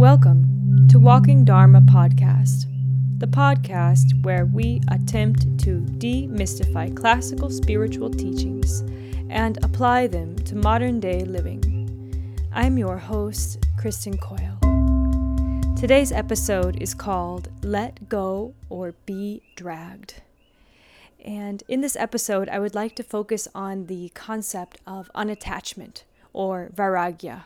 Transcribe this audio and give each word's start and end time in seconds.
Welcome 0.00 0.88
to 0.88 0.98
Walking 0.98 1.44
Dharma 1.44 1.82
Podcast, 1.82 2.64
the 3.18 3.26
podcast 3.26 4.24
where 4.24 4.46
we 4.46 4.80
attempt 4.88 5.42
to 5.58 5.82
demystify 5.98 6.96
classical 6.96 7.50
spiritual 7.50 8.08
teachings 8.08 8.80
and 9.28 9.62
apply 9.62 10.06
them 10.06 10.36
to 10.36 10.56
modern 10.56 11.00
day 11.00 11.20
living. 11.26 12.40
I'm 12.50 12.78
your 12.78 12.96
host, 12.96 13.66
Kristen 13.76 14.16
Coyle. 14.16 14.58
Today's 15.76 16.12
episode 16.12 16.80
is 16.80 16.94
called 16.94 17.50
Let 17.62 18.08
Go 18.08 18.54
or 18.70 18.94
Be 19.04 19.42
Dragged. 19.54 20.22
And 21.22 21.62
in 21.68 21.82
this 21.82 21.96
episode, 21.96 22.48
I 22.48 22.58
would 22.58 22.74
like 22.74 22.96
to 22.96 23.02
focus 23.02 23.48
on 23.54 23.84
the 23.84 24.08
concept 24.14 24.78
of 24.86 25.10
unattachment 25.14 26.04
or 26.32 26.70
vairagya 26.74 27.42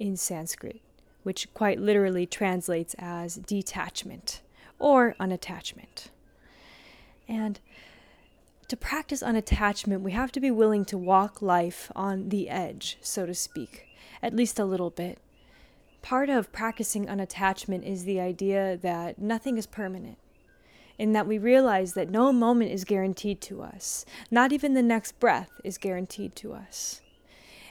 in 0.00 0.16
Sanskrit 0.16 0.80
which 1.26 1.52
quite 1.54 1.80
literally 1.80 2.24
translates 2.24 2.94
as 3.00 3.34
detachment 3.34 4.42
or 4.78 5.16
unattachment. 5.18 6.06
And 7.26 7.58
to 8.68 8.76
practice 8.76 9.24
unattachment, 9.24 10.02
we 10.02 10.12
have 10.12 10.30
to 10.30 10.38
be 10.38 10.52
willing 10.52 10.84
to 10.84 10.96
walk 10.96 11.42
life 11.42 11.90
on 11.96 12.28
the 12.28 12.48
edge, 12.48 12.98
so 13.00 13.26
to 13.26 13.34
speak, 13.34 13.88
at 14.22 14.36
least 14.36 14.60
a 14.60 14.64
little 14.64 14.90
bit. 14.90 15.18
Part 16.00 16.30
of 16.30 16.52
practicing 16.52 17.06
unattachment 17.06 17.82
is 17.82 18.04
the 18.04 18.20
idea 18.20 18.76
that 18.76 19.18
nothing 19.18 19.58
is 19.58 19.66
permanent, 19.66 20.18
in 20.96 21.12
that 21.14 21.26
we 21.26 21.38
realize 21.38 21.94
that 21.94 22.08
no 22.08 22.32
moment 22.32 22.70
is 22.70 22.84
guaranteed 22.84 23.40
to 23.40 23.62
us, 23.62 24.06
not 24.30 24.52
even 24.52 24.74
the 24.74 24.80
next 24.80 25.18
breath 25.18 25.50
is 25.64 25.76
guaranteed 25.76 26.36
to 26.36 26.52
us. 26.52 27.00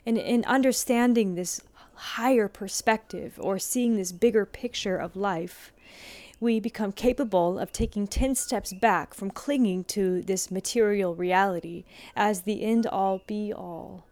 And 0.06 0.18
in 0.18 0.44
understanding 0.44 1.36
this 1.36 1.62
higher 2.06 2.48
perspective 2.48 3.40
or 3.42 3.58
seeing 3.58 3.96
this 3.96 4.12
bigger 4.12 4.46
picture 4.46 4.96
of 4.96 5.16
life, 5.16 5.74
we 6.40 6.60
become 6.60 6.92
capable 6.92 7.58
of 7.58 7.72
taking 7.72 8.08
10 8.08 8.36
steps 8.36 8.74
back 8.74 9.14
from 9.14 9.32
clinging 9.32 9.84
to 9.86 10.22
this 10.22 10.52
material 10.52 11.16
reality 11.16 11.84
as 12.16 12.42
the 12.42 12.64
end 12.64 12.86
all 12.86 13.22
be 13.26 13.52
all 13.52 14.06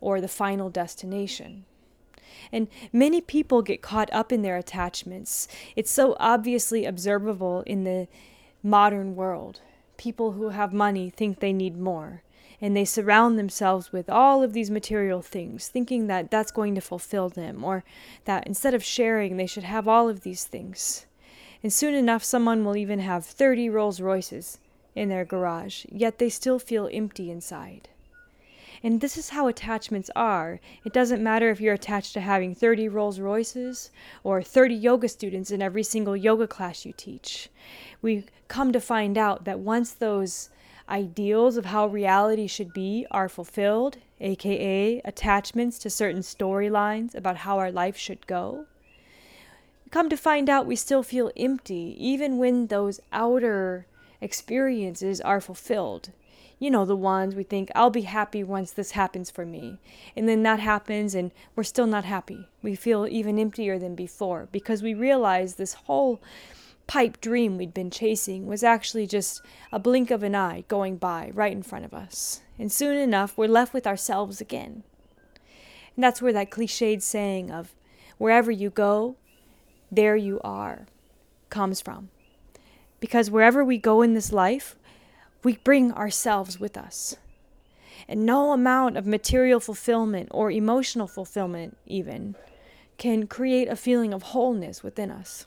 or 0.00 0.20
the 0.20 0.28
final 0.28 0.70
destination. 0.70 1.64
And 2.50 2.68
many 2.92 3.20
people 3.20 3.62
get 3.62 3.82
caught 3.82 4.12
up 4.12 4.32
in 4.32 4.42
their 4.42 4.56
attachments. 4.56 5.46
It's 5.76 5.90
so 5.90 6.16
obviously 6.18 6.84
observable 6.84 7.62
in 7.66 7.84
the 7.84 8.08
modern 8.62 9.14
world. 9.14 9.60
People 9.96 10.32
who 10.32 10.48
have 10.48 10.72
money 10.72 11.10
think 11.10 11.40
they 11.40 11.52
need 11.52 11.78
more 11.78 12.23
and 12.64 12.74
they 12.74 12.84
surround 12.86 13.38
themselves 13.38 13.92
with 13.92 14.08
all 14.08 14.42
of 14.42 14.54
these 14.54 14.70
material 14.70 15.20
things, 15.20 15.68
thinking 15.68 16.06
that 16.06 16.30
that's 16.30 16.50
going 16.50 16.74
to 16.74 16.80
fulfill 16.80 17.28
them, 17.28 17.62
or 17.62 17.84
that 18.24 18.46
instead 18.46 18.72
of 18.72 18.82
sharing, 18.82 19.36
they 19.36 19.44
should 19.44 19.64
have 19.64 19.86
all 19.86 20.08
of 20.08 20.22
these 20.22 20.44
things. 20.44 21.04
And 21.62 21.70
soon 21.70 21.92
enough, 21.92 22.24
someone 22.24 22.64
will 22.64 22.74
even 22.74 23.00
have 23.00 23.26
30 23.26 23.68
Rolls 23.68 24.00
Royces 24.00 24.60
in 24.94 25.10
their 25.10 25.26
garage, 25.26 25.84
yet 25.90 26.18
they 26.18 26.30
still 26.30 26.58
feel 26.58 26.88
empty 26.90 27.30
inside. 27.30 27.90
And 28.82 29.02
this 29.02 29.18
is 29.18 29.28
how 29.28 29.46
attachments 29.46 30.08
are. 30.16 30.58
It 30.86 30.94
doesn't 30.94 31.22
matter 31.22 31.50
if 31.50 31.60
you're 31.60 31.74
attached 31.74 32.14
to 32.14 32.22
having 32.22 32.54
30 32.54 32.88
Rolls 32.88 33.20
Royces 33.20 33.90
or 34.22 34.42
30 34.42 34.74
yoga 34.74 35.10
students 35.10 35.50
in 35.50 35.60
every 35.60 35.82
single 35.82 36.16
yoga 36.16 36.46
class 36.46 36.86
you 36.86 36.94
teach. 36.96 37.50
We 38.00 38.24
come 38.48 38.72
to 38.72 38.80
find 38.80 39.18
out 39.18 39.44
that 39.44 39.58
once 39.58 39.92
those 39.92 40.48
ideals 40.88 41.56
of 41.56 41.66
how 41.66 41.86
reality 41.86 42.46
should 42.46 42.72
be 42.72 43.06
are 43.10 43.28
fulfilled, 43.28 43.98
aka 44.20 45.00
attachments 45.04 45.78
to 45.78 45.90
certain 45.90 46.22
storylines 46.22 47.14
about 47.14 47.38
how 47.38 47.58
our 47.58 47.70
life 47.70 47.96
should 47.96 48.26
go. 48.26 48.66
Come 49.90 50.08
to 50.08 50.16
find 50.16 50.50
out, 50.50 50.66
we 50.66 50.76
still 50.76 51.02
feel 51.02 51.30
empty, 51.36 51.96
even 51.98 52.38
when 52.38 52.66
those 52.66 53.00
outer 53.12 53.86
experiences 54.20 55.20
are 55.20 55.40
fulfilled. 55.40 56.10
You 56.58 56.70
know, 56.70 56.84
the 56.84 56.96
ones 56.96 57.34
we 57.34 57.42
think, 57.42 57.70
I'll 57.74 57.90
be 57.90 58.02
happy 58.02 58.42
once 58.42 58.72
this 58.72 58.92
happens 58.92 59.30
for 59.30 59.44
me. 59.44 59.78
And 60.16 60.28
then 60.28 60.42
that 60.44 60.60
happens, 60.60 61.14
and 61.14 61.30
we're 61.54 61.62
still 61.62 61.86
not 61.86 62.04
happy. 62.04 62.48
We 62.62 62.74
feel 62.74 63.06
even 63.06 63.38
emptier 63.38 63.78
than 63.78 63.94
before 63.94 64.48
because 64.50 64.82
we 64.82 64.94
realize 64.94 65.54
this 65.54 65.74
whole 65.74 66.20
pipe 66.86 67.20
dream 67.20 67.56
we'd 67.56 67.74
been 67.74 67.90
chasing 67.90 68.46
was 68.46 68.62
actually 68.62 69.06
just 69.06 69.42
a 69.72 69.78
blink 69.78 70.10
of 70.10 70.22
an 70.22 70.34
eye 70.34 70.64
going 70.68 70.96
by 70.96 71.30
right 71.34 71.52
in 71.52 71.62
front 71.62 71.84
of 71.84 71.94
us. 71.94 72.42
And 72.58 72.70
soon 72.70 72.96
enough, 72.96 73.36
we're 73.36 73.48
left 73.48 73.74
with 73.74 73.86
ourselves 73.86 74.40
again. 74.40 74.82
And 75.96 76.04
that's 76.04 76.20
where 76.20 76.32
that 76.32 76.50
cliched 76.50 77.02
saying 77.02 77.50
of 77.50 77.74
wherever 78.18 78.50
you 78.50 78.70
go, 78.70 79.16
there 79.90 80.16
you 80.16 80.40
are 80.42 80.86
comes 81.50 81.80
from. 81.80 82.10
Because 83.00 83.30
wherever 83.30 83.64
we 83.64 83.78
go 83.78 84.02
in 84.02 84.14
this 84.14 84.32
life, 84.32 84.76
we 85.42 85.56
bring 85.58 85.92
ourselves 85.92 86.58
with 86.58 86.76
us. 86.76 87.16
And 88.08 88.26
no 88.26 88.52
amount 88.52 88.96
of 88.96 89.06
material 89.06 89.60
fulfillment 89.60 90.28
or 90.30 90.50
emotional 90.50 91.06
fulfillment, 91.06 91.76
even, 91.86 92.34
can 92.98 93.26
create 93.26 93.68
a 93.68 93.76
feeling 93.76 94.12
of 94.12 94.22
wholeness 94.22 94.82
within 94.82 95.10
us. 95.10 95.46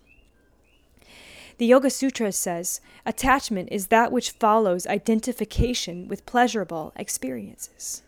The 1.57 1.66
Yoga 1.66 1.90
Sutra 1.90 2.31
says 2.31 2.81
attachment 3.03 3.69
is 3.72 3.88
that 3.88 4.12
which 4.12 4.31
follows 4.31 4.85
identification 4.85 6.07
with 6.07 6.25
pleasurable 6.28 6.94
experiences. 6.95 8.03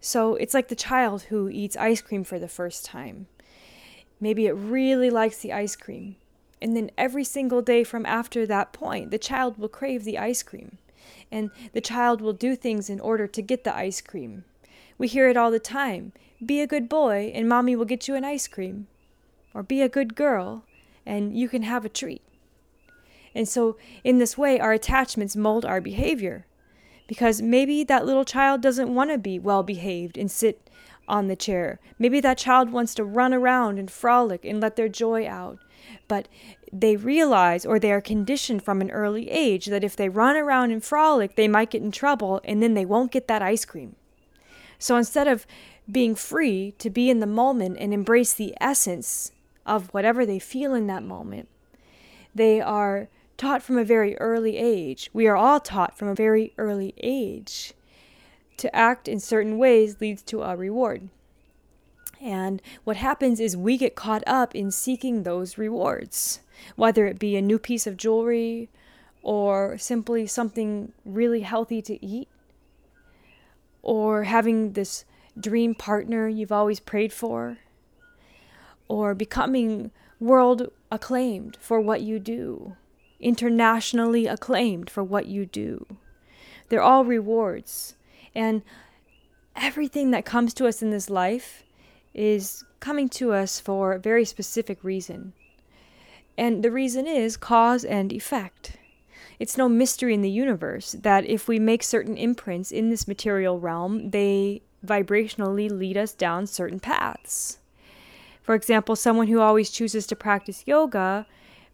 So 0.00 0.36
it's 0.36 0.54
like 0.54 0.68
the 0.68 0.76
child 0.76 1.22
who 1.22 1.48
eats 1.48 1.76
ice 1.76 2.00
cream 2.00 2.22
for 2.22 2.38
the 2.38 2.46
first 2.46 2.84
time. 2.84 3.26
Maybe 4.20 4.46
it 4.46 4.52
really 4.52 5.10
likes 5.10 5.38
the 5.38 5.52
ice 5.52 5.74
cream. 5.74 6.14
And 6.62 6.76
then 6.76 6.92
every 6.96 7.24
single 7.24 7.60
day 7.60 7.82
from 7.82 8.06
after 8.06 8.46
that 8.46 8.72
point, 8.72 9.10
the 9.10 9.18
child 9.18 9.58
will 9.58 9.68
crave 9.68 10.04
the 10.04 10.18
ice 10.18 10.44
cream. 10.44 10.78
And 11.32 11.50
the 11.72 11.80
child 11.80 12.20
will 12.20 12.32
do 12.32 12.54
things 12.54 12.88
in 12.88 13.00
order 13.00 13.26
to 13.26 13.42
get 13.42 13.64
the 13.64 13.76
ice 13.76 14.00
cream. 14.00 14.44
We 14.96 15.08
hear 15.08 15.28
it 15.28 15.36
all 15.36 15.50
the 15.50 15.58
time 15.58 16.12
be 16.44 16.60
a 16.60 16.68
good 16.68 16.88
boy, 16.88 17.32
and 17.34 17.48
mommy 17.48 17.74
will 17.74 17.84
get 17.84 18.06
you 18.06 18.14
an 18.14 18.24
ice 18.24 18.46
cream. 18.46 18.86
Or 19.52 19.64
be 19.64 19.82
a 19.82 19.88
good 19.88 20.14
girl, 20.14 20.62
and 21.04 21.36
you 21.36 21.48
can 21.48 21.62
have 21.62 21.84
a 21.84 21.88
treat. 21.88 22.22
And 23.34 23.48
so, 23.48 23.76
in 24.04 24.18
this 24.18 24.36
way, 24.38 24.58
our 24.58 24.72
attachments 24.72 25.36
mold 25.36 25.64
our 25.64 25.80
behavior. 25.80 26.46
Because 27.06 27.40
maybe 27.40 27.84
that 27.84 28.04
little 28.04 28.24
child 28.24 28.60
doesn't 28.60 28.94
want 28.94 29.10
to 29.10 29.18
be 29.18 29.38
well 29.38 29.62
behaved 29.62 30.18
and 30.18 30.30
sit 30.30 30.68
on 31.08 31.28
the 31.28 31.36
chair. 31.36 31.80
Maybe 31.98 32.20
that 32.20 32.38
child 32.38 32.70
wants 32.70 32.94
to 32.94 33.04
run 33.04 33.32
around 33.32 33.78
and 33.78 33.90
frolic 33.90 34.44
and 34.44 34.60
let 34.60 34.76
their 34.76 34.88
joy 34.88 35.26
out. 35.26 35.58
But 36.06 36.28
they 36.72 36.96
realize 36.96 37.64
or 37.64 37.78
they 37.78 37.92
are 37.92 38.00
conditioned 38.00 38.62
from 38.62 38.80
an 38.80 38.90
early 38.90 39.30
age 39.30 39.66
that 39.66 39.84
if 39.84 39.96
they 39.96 40.08
run 40.08 40.36
around 40.36 40.70
and 40.70 40.84
frolic, 40.84 41.34
they 41.34 41.48
might 41.48 41.70
get 41.70 41.82
in 41.82 41.90
trouble 41.90 42.40
and 42.44 42.62
then 42.62 42.74
they 42.74 42.84
won't 42.84 43.12
get 43.12 43.26
that 43.28 43.42
ice 43.42 43.64
cream. 43.64 43.96
So 44.78 44.96
instead 44.96 45.26
of 45.26 45.46
being 45.90 46.14
free 46.14 46.72
to 46.78 46.90
be 46.90 47.10
in 47.10 47.20
the 47.20 47.26
moment 47.26 47.78
and 47.80 47.94
embrace 47.94 48.34
the 48.34 48.54
essence 48.60 49.32
of 49.64 49.88
whatever 49.94 50.26
they 50.26 50.38
feel 50.38 50.74
in 50.74 50.86
that 50.88 51.02
moment, 51.02 51.48
they 52.34 52.60
are 52.60 53.08
taught 53.38 53.62
from 53.62 53.78
a 53.78 53.84
very 53.84 54.18
early 54.18 54.58
age. 54.58 55.08
We 55.14 55.26
are 55.26 55.36
all 55.36 55.60
taught 55.60 55.96
from 55.96 56.08
a 56.08 56.14
very 56.14 56.52
early 56.58 56.92
age. 56.98 57.72
To 58.58 58.74
act 58.74 59.08
in 59.08 59.20
certain 59.20 59.56
ways 59.56 60.00
leads 60.00 60.22
to 60.24 60.42
a 60.42 60.56
reward. 60.56 61.08
And 62.20 62.60
what 62.82 62.96
happens 62.96 63.38
is 63.38 63.56
we 63.56 63.78
get 63.78 63.94
caught 63.94 64.24
up 64.26 64.54
in 64.54 64.72
seeking 64.72 65.22
those 65.22 65.56
rewards, 65.56 66.40
whether 66.74 67.06
it 67.06 67.20
be 67.20 67.36
a 67.36 67.42
new 67.42 67.60
piece 67.60 67.86
of 67.86 67.96
jewelry 67.96 68.68
or 69.22 69.78
simply 69.78 70.26
something 70.26 70.92
really 71.04 71.40
healthy 71.42 71.80
to 71.82 72.04
eat 72.04 72.28
or 73.82 74.24
having 74.24 74.72
this 74.72 75.04
dream 75.38 75.74
partner 75.74 76.26
you've 76.26 76.50
always 76.50 76.80
prayed 76.80 77.12
for 77.12 77.58
or 78.88 79.14
becoming 79.14 79.92
world 80.18 80.70
acclaimed 80.90 81.56
for 81.60 81.80
what 81.80 82.00
you 82.00 82.18
do 82.18 82.76
internationally 83.20 84.26
acclaimed 84.26 84.90
for 84.90 85.02
what 85.02 85.26
you 85.26 85.46
do. 85.46 85.86
They're 86.68 86.82
all 86.82 87.04
rewards. 87.04 87.96
And 88.34 88.62
everything 89.56 90.10
that 90.12 90.24
comes 90.24 90.54
to 90.54 90.66
us 90.66 90.82
in 90.82 90.90
this 90.90 91.10
life 91.10 91.64
is 92.14 92.64
coming 92.80 93.08
to 93.08 93.32
us 93.32 93.58
for 93.58 93.92
a 93.92 93.98
very 93.98 94.24
specific 94.24 94.82
reason. 94.84 95.32
And 96.36 96.62
the 96.62 96.70
reason 96.70 97.06
is 97.06 97.36
cause 97.36 97.84
and 97.84 98.12
effect. 98.12 98.76
It's 99.38 99.56
no 99.56 99.68
mystery 99.68 100.14
in 100.14 100.22
the 100.22 100.30
universe 100.30 100.92
that 100.92 101.24
if 101.26 101.48
we 101.48 101.58
make 101.58 101.82
certain 101.82 102.16
imprints 102.16 102.70
in 102.70 102.90
this 102.90 103.08
material 103.08 103.58
realm, 103.58 104.10
they 104.10 104.62
vibrationally 104.84 105.70
lead 105.70 105.96
us 105.96 106.12
down 106.12 106.46
certain 106.46 106.80
paths. 106.80 107.58
For 108.42 108.54
example, 108.54 108.96
someone 108.96 109.26
who 109.26 109.40
always 109.40 109.70
chooses 109.70 110.06
to 110.06 110.16
practice 110.16 110.62
yoga 110.66 111.26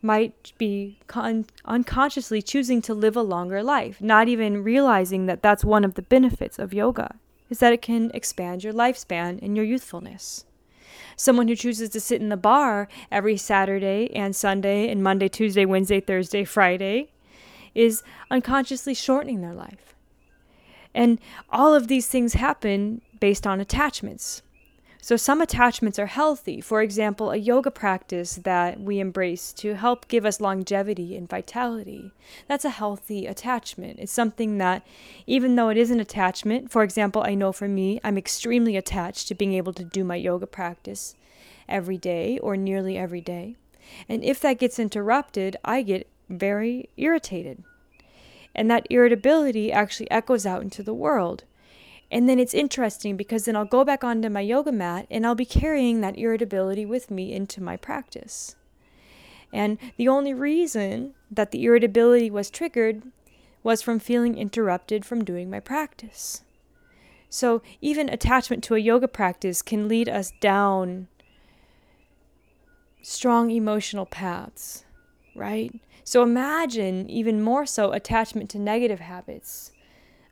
might 0.04 0.52
be 0.58 0.98
con- 1.06 1.46
unconsciously 1.64 2.42
choosing 2.42 2.82
to 2.82 2.92
live 2.94 3.16
a 3.16 3.22
longer 3.22 3.62
life, 3.62 4.00
not 4.00 4.28
even 4.28 4.62
realizing 4.62 5.26
that 5.26 5.42
that's 5.42 5.64
one 5.64 5.84
of 5.84 5.94
the 5.94 6.02
benefits 6.02 6.58
of 6.58 6.74
yoga, 6.74 7.16
is 7.48 7.58
that 7.58 7.72
it 7.72 7.82
can 7.82 8.10
expand 8.12 8.62
your 8.62 8.72
lifespan 8.72 9.42
and 9.42 9.56
your 9.56 9.64
youthfulness. 9.64 10.44
Someone 11.16 11.48
who 11.48 11.56
chooses 11.56 11.88
to 11.90 12.00
sit 12.00 12.20
in 12.20 12.28
the 12.28 12.36
bar 12.36 12.88
every 13.10 13.36
Saturday 13.36 14.10
and 14.14 14.36
Sunday 14.36 14.88
and 14.90 15.02
Monday, 15.02 15.28
Tuesday, 15.28 15.64
Wednesday, 15.64 16.00
Thursday, 16.00 16.44
Friday 16.44 17.10
is 17.74 18.02
unconsciously 18.30 18.94
shortening 18.94 19.40
their 19.40 19.54
life. 19.54 19.94
And 20.94 21.18
all 21.50 21.74
of 21.74 21.88
these 21.88 22.06
things 22.06 22.34
happen 22.34 23.00
based 23.18 23.46
on 23.46 23.60
attachments. 23.60 24.42
So, 25.04 25.18
some 25.18 25.42
attachments 25.42 25.98
are 25.98 26.06
healthy. 26.06 26.62
For 26.62 26.80
example, 26.80 27.30
a 27.30 27.36
yoga 27.36 27.70
practice 27.70 28.36
that 28.36 28.80
we 28.80 29.00
embrace 29.00 29.52
to 29.52 29.74
help 29.74 30.08
give 30.08 30.24
us 30.24 30.40
longevity 30.40 31.14
and 31.14 31.28
vitality. 31.28 32.10
That's 32.48 32.64
a 32.64 32.70
healthy 32.70 33.26
attachment. 33.26 33.98
It's 33.98 34.10
something 34.10 34.56
that, 34.56 34.82
even 35.26 35.56
though 35.56 35.68
it 35.68 35.76
is 35.76 35.90
an 35.90 36.00
attachment, 36.00 36.70
for 36.70 36.82
example, 36.82 37.22
I 37.22 37.34
know 37.34 37.52
for 37.52 37.68
me, 37.68 38.00
I'm 38.02 38.16
extremely 38.16 38.78
attached 38.78 39.28
to 39.28 39.34
being 39.34 39.52
able 39.52 39.74
to 39.74 39.84
do 39.84 40.04
my 40.04 40.16
yoga 40.16 40.46
practice 40.46 41.14
every 41.68 41.98
day 41.98 42.38
or 42.38 42.56
nearly 42.56 42.96
every 42.96 43.20
day. 43.20 43.56
And 44.08 44.24
if 44.24 44.40
that 44.40 44.58
gets 44.58 44.78
interrupted, 44.78 45.58
I 45.62 45.82
get 45.82 46.08
very 46.30 46.88
irritated. 46.96 47.62
And 48.54 48.70
that 48.70 48.86
irritability 48.88 49.70
actually 49.70 50.10
echoes 50.10 50.46
out 50.46 50.62
into 50.62 50.82
the 50.82 50.94
world. 50.94 51.44
And 52.14 52.28
then 52.28 52.38
it's 52.38 52.54
interesting 52.54 53.16
because 53.16 53.44
then 53.44 53.56
I'll 53.56 53.64
go 53.64 53.84
back 53.84 54.04
onto 54.04 54.28
my 54.28 54.40
yoga 54.40 54.70
mat 54.70 55.08
and 55.10 55.26
I'll 55.26 55.34
be 55.34 55.44
carrying 55.44 56.00
that 56.00 56.16
irritability 56.16 56.86
with 56.86 57.10
me 57.10 57.32
into 57.32 57.60
my 57.60 57.76
practice. 57.76 58.54
And 59.52 59.78
the 59.96 60.06
only 60.06 60.32
reason 60.32 61.14
that 61.28 61.50
the 61.50 61.64
irritability 61.64 62.30
was 62.30 62.50
triggered 62.50 63.02
was 63.64 63.82
from 63.82 63.98
feeling 63.98 64.38
interrupted 64.38 65.04
from 65.04 65.24
doing 65.24 65.50
my 65.50 65.58
practice. 65.58 66.42
So, 67.28 67.62
even 67.80 68.08
attachment 68.08 68.62
to 68.64 68.76
a 68.76 68.78
yoga 68.78 69.08
practice 69.08 69.60
can 69.60 69.88
lead 69.88 70.08
us 70.08 70.32
down 70.40 71.08
strong 73.02 73.50
emotional 73.50 74.06
paths, 74.06 74.84
right? 75.34 75.80
So, 76.04 76.22
imagine 76.22 77.10
even 77.10 77.42
more 77.42 77.66
so 77.66 77.90
attachment 77.90 78.50
to 78.50 78.60
negative 78.60 79.00
habits, 79.00 79.72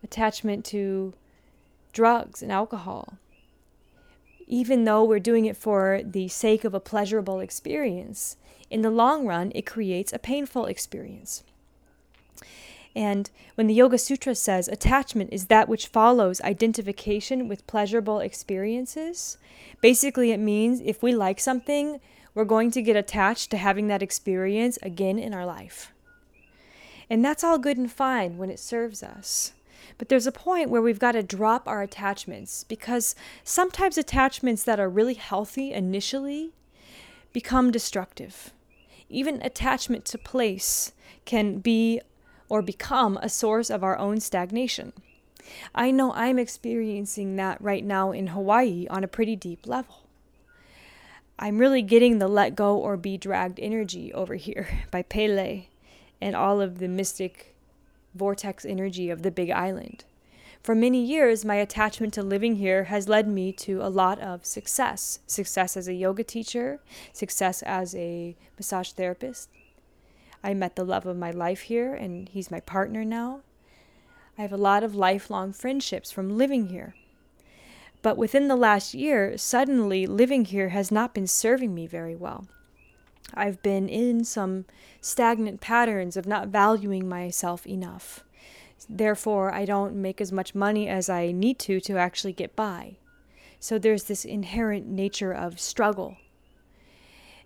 attachment 0.04 0.64
to 0.66 1.14
drugs 1.92 2.42
and 2.42 2.50
alcohol. 2.50 3.14
Even 4.46 4.84
though 4.84 5.04
we're 5.04 5.18
doing 5.18 5.46
it 5.46 5.56
for 5.56 6.00
the 6.04 6.28
sake 6.28 6.64
of 6.64 6.74
a 6.74 6.80
pleasurable 6.80 7.40
experience, 7.40 8.36
in 8.70 8.82
the 8.82 8.90
long 8.90 9.26
run, 9.26 9.52
it 9.54 9.66
creates 9.66 10.12
a 10.12 10.18
painful 10.18 10.66
experience. 10.66 11.44
And 12.94 13.30
when 13.54 13.66
the 13.66 13.74
Yoga 13.74 13.98
Sutra 13.98 14.34
says 14.34 14.68
attachment 14.68 15.32
is 15.32 15.46
that 15.46 15.68
which 15.68 15.86
follows 15.86 16.40
identification 16.42 17.48
with 17.48 17.66
pleasurable 17.66 18.20
experiences, 18.20 19.38
basically 19.80 20.30
it 20.30 20.38
means 20.38 20.80
if 20.80 21.02
we 21.02 21.14
like 21.14 21.40
something, 21.40 22.00
we're 22.34 22.44
going 22.44 22.70
to 22.72 22.82
get 22.82 22.96
attached 22.96 23.50
to 23.50 23.56
having 23.56 23.88
that 23.88 24.02
experience 24.02 24.78
again 24.82 25.18
in 25.18 25.34
our 25.34 25.46
life. 25.46 25.92
And 27.08 27.24
that's 27.24 27.44
all 27.44 27.58
good 27.58 27.76
and 27.76 27.90
fine 27.90 28.38
when 28.38 28.50
it 28.50 28.58
serves 28.58 29.02
us. 29.02 29.52
But 29.98 30.08
there's 30.08 30.26
a 30.26 30.32
point 30.32 30.70
where 30.70 30.82
we've 30.82 30.98
got 30.98 31.12
to 31.12 31.22
drop 31.22 31.68
our 31.68 31.82
attachments 31.82 32.64
because 32.64 33.14
sometimes 33.44 33.98
attachments 33.98 34.64
that 34.64 34.80
are 34.80 34.88
really 34.88 35.14
healthy 35.14 35.72
initially 35.72 36.52
become 37.32 37.70
destructive. 37.70 38.52
Even 39.08 39.42
attachment 39.42 40.04
to 40.06 40.18
place 40.18 40.92
can 41.24 41.58
be 41.58 42.00
or 42.48 42.62
become 42.62 43.18
a 43.22 43.28
source 43.28 43.70
of 43.70 43.82
our 43.82 43.96
own 43.98 44.20
stagnation. 44.20 44.92
I 45.74 45.90
know 45.90 46.12
I'm 46.12 46.38
experiencing 46.38 47.36
that 47.36 47.60
right 47.60 47.84
now 47.84 48.12
in 48.12 48.28
Hawaii 48.28 48.86
on 48.88 49.04
a 49.04 49.08
pretty 49.08 49.36
deep 49.36 49.66
level. 49.66 50.02
I'm 51.38 51.58
really 51.58 51.82
getting 51.82 52.18
the 52.18 52.28
let 52.28 52.54
go 52.54 52.76
or 52.76 52.96
be 52.96 53.16
dragged 53.16 53.58
energy 53.58 54.12
over 54.12 54.34
here 54.34 54.68
by 54.90 55.02
Pele 55.02 55.66
and 56.20 56.36
all 56.36 56.60
of 56.60 56.78
the 56.78 56.88
mystic 56.88 57.51
vortex 58.14 58.64
energy 58.64 59.10
of 59.10 59.22
the 59.22 59.30
big 59.30 59.50
island. 59.50 60.04
For 60.62 60.74
many 60.76 61.04
years, 61.04 61.44
my 61.44 61.56
attachment 61.56 62.14
to 62.14 62.22
living 62.22 62.56
here 62.56 62.84
has 62.84 63.08
led 63.08 63.26
me 63.26 63.52
to 63.54 63.82
a 63.82 63.90
lot 63.90 64.20
of 64.20 64.46
success 64.46 65.18
success 65.26 65.76
as 65.76 65.88
a 65.88 65.94
yoga 65.94 66.22
teacher, 66.22 66.78
success 67.12 67.62
as 67.62 67.96
a 67.96 68.36
massage 68.56 68.92
therapist. 68.92 69.48
I 70.44 70.54
met 70.54 70.76
the 70.76 70.84
love 70.84 71.04
of 71.04 71.16
my 71.16 71.32
life 71.32 71.62
here, 71.62 71.94
and 71.94 72.28
he's 72.28 72.50
my 72.50 72.60
partner 72.60 73.04
now. 73.04 73.40
I 74.38 74.42
have 74.42 74.52
a 74.52 74.56
lot 74.56 74.84
of 74.84 74.94
lifelong 74.94 75.52
friendships 75.52 76.10
from 76.10 76.36
living 76.38 76.68
here. 76.68 76.94
But 78.00 78.16
within 78.16 78.48
the 78.48 78.56
last 78.56 78.94
year, 78.94 79.36
suddenly 79.38 80.06
living 80.06 80.44
here 80.44 80.70
has 80.70 80.90
not 80.90 81.14
been 81.14 81.26
serving 81.26 81.74
me 81.74 81.86
very 81.86 82.16
well. 82.16 82.46
I've 83.34 83.62
been 83.62 83.88
in 83.88 84.24
some 84.24 84.64
stagnant 85.00 85.60
patterns 85.60 86.16
of 86.16 86.26
not 86.26 86.48
valuing 86.48 87.08
myself 87.08 87.66
enough. 87.66 88.24
Therefore, 88.88 89.52
I 89.52 89.64
don't 89.64 89.94
make 89.94 90.20
as 90.20 90.32
much 90.32 90.54
money 90.54 90.88
as 90.88 91.08
I 91.08 91.32
need 91.32 91.58
to 91.60 91.80
to 91.80 91.96
actually 91.96 92.32
get 92.32 92.56
by. 92.56 92.96
So 93.60 93.78
there's 93.78 94.04
this 94.04 94.24
inherent 94.24 94.86
nature 94.86 95.32
of 95.32 95.60
struggle. 95.60 96.16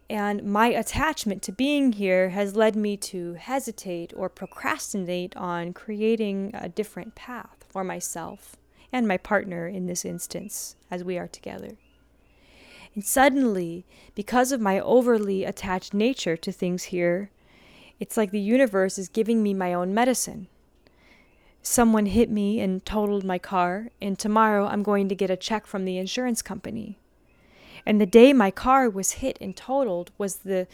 And 0.09 0.44
my 0.44 0.69
attachment 0.69 1.43
to 1.43 1.53
being 1.53 1.93
here 1.93 2.31
has 2.31 2.56
led 2.56 2.77
me 2.77 2.97
to 2.99 3.35
hesitate 3.35 4.12
or 4.17 4.29
procrastinate 4.29 5.37
on 5.37 5.73
creating 5.73 6.53
a 6.55 6.69
different 6.69 7.17
path 7.17 7.65
for 7.69 7.82
myself 7.82 8.56
and 8.93 9.09
my 9.09 9.17
partner 9.17 9.67
in 9.67 9.87
this 9.87 10.05
instance 10.05 10.77
as 10.91 11.03
we 11.03 11.19
are 11.19 11.29
together. 11.29 11.77
And 12.96 13.04
suddenly, 13.04 13.84
because 14.14 14.52
of 14.52 14.60
my 14.60 14.81
overly 14.81 15.44
attached 15.44 15.93
nature 15.93 16.34
to 16.38 16.50
things 16.50 16.84
here, 16.84 17.31
it's 18.00 18.16
like 18.16 18.31
the 18.31 18.40
universe 18.40 18.96
is 18.96 19.08
giving 19.08 19.43
me 19.43 19.52
my 19.52 19.75
own 19.75 19.93
medicine. 19.93 20.48
Someone 21.60 22.06
hit 22.06 22.31
me 22.31 22.58
and 22.58 22.84
totaled 22.87 23.22
my 23.22 23.38
car, 23.38 23.90
and 24.00 24.19
tomorrow 24.19 24.66
I'm 24.66 24.82
going 24.82 25.10
to 25.10 25.14
get 25.14 25.28
a 25.28 25.37
check 25.37 25.66
from 25.66 25.84
the 25.84 25.98
insurance 25.98 26.40
company. 26.40 26.98
And 27.84 28.00
the 28.00 28.06
day 28.06 28.32
my 28.32 28.50
car 28.50 28.88
was 28.88 29.12
hit 29.12 29.37
and 29.43 29.54
totaled 29.54 30.10
was 30.16 30.37
the 30.37 30.66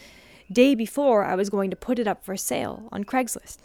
day 0.49 0.75
before 0.75 1.25
I 1.25 1.35
was 1.35 1.49
going 1.49 1.69
to 1.71 1.75
put 1.75 1.99
it 1.99 2.07
up 2.07 2.23
for 2.23 2.37
sale 2.37 2.87
on 2.89 3.03
Craigslist. 3.03 3.57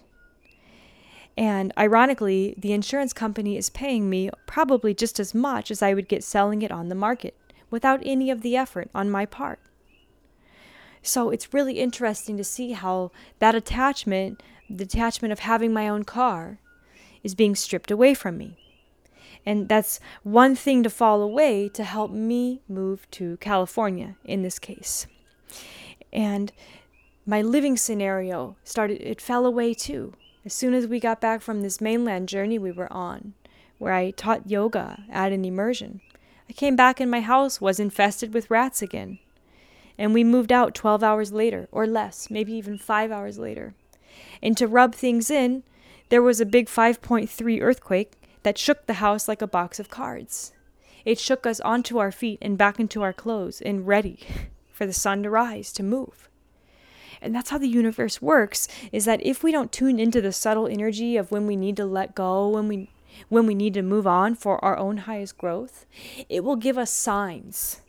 And 1.37 1.73
ironically, 1.79 2.57
the 2.59 2.73
insurance 2.73 3.13
company 3.13 3.57
is 3.57 3.71
paying 3.71 4.11
me 4.11 4.31
probably 4.47 4.95
just 4.95 5.21
as 5.21 5.33
much 5.33 5.71
as 5.71 5.81
I 5.81 5.95
would 5.95 6.09
get 6.09 6.25
selling 6.25 6.63
it 6.63 6.73
on 6.73 6.89
the 6.89 6.97
market 6.97 7.38
without 7.71 8.01
any 8.05 8.31
of 8.31 8.43
the 8.43 8.57
effort 8.57 8.91
on 8.95 9.11
my 9.11 9.27
part. 9.27 9.61
So 11.03 11.31
it's 11.31 11.55
really 11.55 11.79
interesting 11.79 12.37
to 12.37 12.45
see 12.45 12.73
how 12.73 13.11
that 13.39 13.55
attachment, 13.55 14.43
the 14.69 14.85
attachment 14.85 15.33
of 15.33 15.41
having 15.41 15.73
my 15.73 15.89
own 15.89 16.05
car, 16.05 16.59
is 17.23 17.35
being 17.35 17.55
stripped 17.55 17.91
away 17.91 18.15
from 18.15 18.37
me. 18.37 18.57
And 19.47 19.69
that's 19.69 20.01
one 20.23 20.55
thing 20.55 20.83
to 20.83 20.91
fall 20.91 21.23
away 21.23 21.69
to 21.71 21.85
help 21.85 22.11
me 22.11 22.61
move 22.69 23.11
to 23.13 23.37
California 23.39 24.17
in 24.25 24.43
this 24.43 24.59
case. 24.59 25.07
And 26.13 26.53
my 27.25 27.43
living 27.43 27.77
scenario 27.77 28.57
started, 28.65 29.01
it 29.01 29.21
fell 29.21 29.47
away 29.47 29.75
too. 29.75 30.15
As 30.45 30.55
soon 30.55 30.75
as 30.75 30.87
we 30.87 31.01
got 31.01 31.21
back 31.21 31.41
from 31.41 31.63
this 31.63 31.81
mainland 31.81 32.29
journey 32.29 32.59
we 32.59 32.73
were 32.73 32.93
on, 32.93 33.35
where 33.79 33.93
I 33.93 34.11
taught 34.13 34.51
yoga 34.51 35.05
at 35.11 35.33
an 35.33 35.45
immersion, 35.45 36.01
I 36.49 36.53
came 36.53 36.77
back 36.77 37.01
and 37.01 37.11
my 37.11 37.21
house 37.21 37.61
was 37.61 37.79
infested 37.79 38.33
with 38.33 38.51
rats 38.51 38.83
again. 38.83 39.19
And 39.99 40.15
we 40.15 40.25
moved 40.25 40.53
out 40.53 40.75
12 40.75 41.03
hours 41.03 41.33
later, 41.33 41.69
or 41.73 41.87
less, 41.87 42.31
maybe 42.31 42.53
even 42.53 42.79
5 42.79 43.11
hours 43.11 43.39
later. 43.39 43.75
And 44.41 44.57
to 44.57 44.67
rub 44.67 44.95
things 44.95 45.31
in, 45.31 45.65
there 46.09 46.23
was 46.23 46.41
a 46.41 46.47
big 46.47 46.69
5.3 46.69 47.61
earthquake 47.61 48.13
that 48.45 48.57
shook 48.57 48.87
the 48.87 48.95
house 48.95 49.29
like 49.29 49.43
a 49.43 49.47
box 49.47 49.79
of 49.81 49.91
cards. 49.91 50.53
It 51.05 51.19
shook 51.19 51.47
us 51.47 51.61
onto 51.61 51.99
our 51.99 52.13
feet 52.13 52.39
and 52.41 52.57
back 52.57 52.79
into 52.79 53.03
our 53.03 53.13
clothes 53.13 53.61
and 53.61 53.87
ready 53.87 54.21
for 54.73 54.87
the 54.87 54.93
sun 54.93 55.23
to 55.25 55.31
rise 55.31 55.73
to 55.73 55.83
move. 55.83 56.29
And 57.21 57.35
that's 57.35 57.51
how 57.51 57.59
the 57.59 57.69
universe 57.69 58.23
works 58.23 58.69
is 58.93 59.05
that 59.05 59.25
if 59.25 59.43
we 59.43 59.51
don't 59.51 59.73
tune 59.73 59.99
into 59.99 60.21
the 60.21 60.33
subtle 60.33 60.69
energy 60.69 61.17
of 61.17 61.33
when 61.33 61.47
we 61.47 61.57
need 61.57 61.77
to 61.77 61.85
let 61.85 62.15
go, 62.15 62.49
when 62.49 62.69
we 62.69 62.91
when 63.29 63.47
we 63.47 63.55
need 63.55 63.75
to 63.75 63.83
move 63.83 64.07
on 64.07 64.35
for 64.35 64.63
our 64.65 64.77
own 64.77 64.99
highest 64.99 65.39
growth, 65.39 65.87
it 66.29 66.45
will 66.45 66.57
give 66.57 66.79
us 66.79 66.91
signs. 66.91 67.81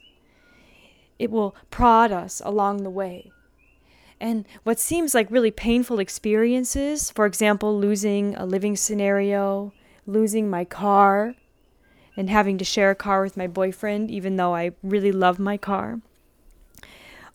It 1.17 1.31
will 1.31 1.55
prod 1.69 2.11
us 2.11 2.41
along 2.45 2.83
the 2.83 2.89
way. 2.89 3.31
And 4.19 4.45
what 4.63 4.79
seems 4.79 5.13
like 5.13 5.31
really 5.31 5.51
painful 5.51 5.99
experiences, 5.99 7.09
for 7.11 7.25
example, 7.25 7.77
losing 7.77 8.35
a 8.35 8.45
living 8.45 8.75
scenario, 8.75 9.73
losing 10.05 10.49
my 10.49 10.65
car, 10.65 11.35
and 12.17 12.29
having 12.29 12.57
to 12.57 12.65
share 12.65 12.91
a 12.91 12.95
car 12.95 13.21
with 13.21 13.37
my 13.37 13.47
boyfriend, 13.47 14.11
even 14.11 14.35
though 14.35 14.53
I 14.53 14.71
really 14.83 15.11
love 15.11 15.39
my 15.39 15.55
car. 15.55 16.01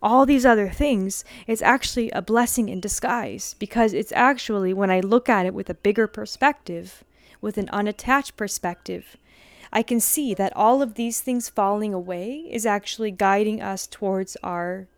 All 0.03 0.27
these 0.27 0.45
other 0.45 0.69
things, 0.69 1.25
it's 1.47 1.63
actually 1.63 2.11
a 2.11 2.21
blessing 2.21 2.69
in 2.69 2.81
disguise 2.81 3.55
because 3.59 3.95
it's 3.95 4.13
actually, 4.13 4.75
when 4.75 4.91
I 4.91 5.01
look 5.01 5.31
at 5.31 5.47
it 5.47 5.55
with 5.55 5.71
a 5.71 5.75
bigger 5.75 6.07
perspective, 6.07 7.03
with 7.45 7.59
an 7.59 7.69
unattached 7.69 8.37
perspective, 8.39 9.19
I 9.71 9.83
can 9.83 10.01
see 10.01 10.33
that 10.33 10.57
all 10.57 10.81
of 10.81 10.95
these 10.95 11.21
things 11.21 11.51
falling 11.51 11.93
away 11.93 12.49
is 12.51 12.65
actually 12.65 13.11
guiding 13.11 13.61
us 13.61 13.87
towards 13.87 14.37
our 14.43 14.89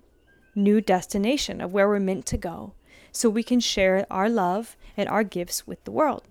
new 0.54 0.80
destination 0.80 1.60
of 1.60 1.72
where 1.72 1.88
we're 1.88 1.98
meant 1.98 2.24
to 2.26 2.38
go 2.38 2.72
so 3.10 3.28
we 3.28 3.42
can 3.42 3.58
share 3.58 4.06
our 4.10 4.28
love 4.28 4.76
and 4.96 5.08
our 5.08 5.24
gifts 5.24 5.66
with 5.66 5.82
the 5.84 5.90
world. 5.90 6.22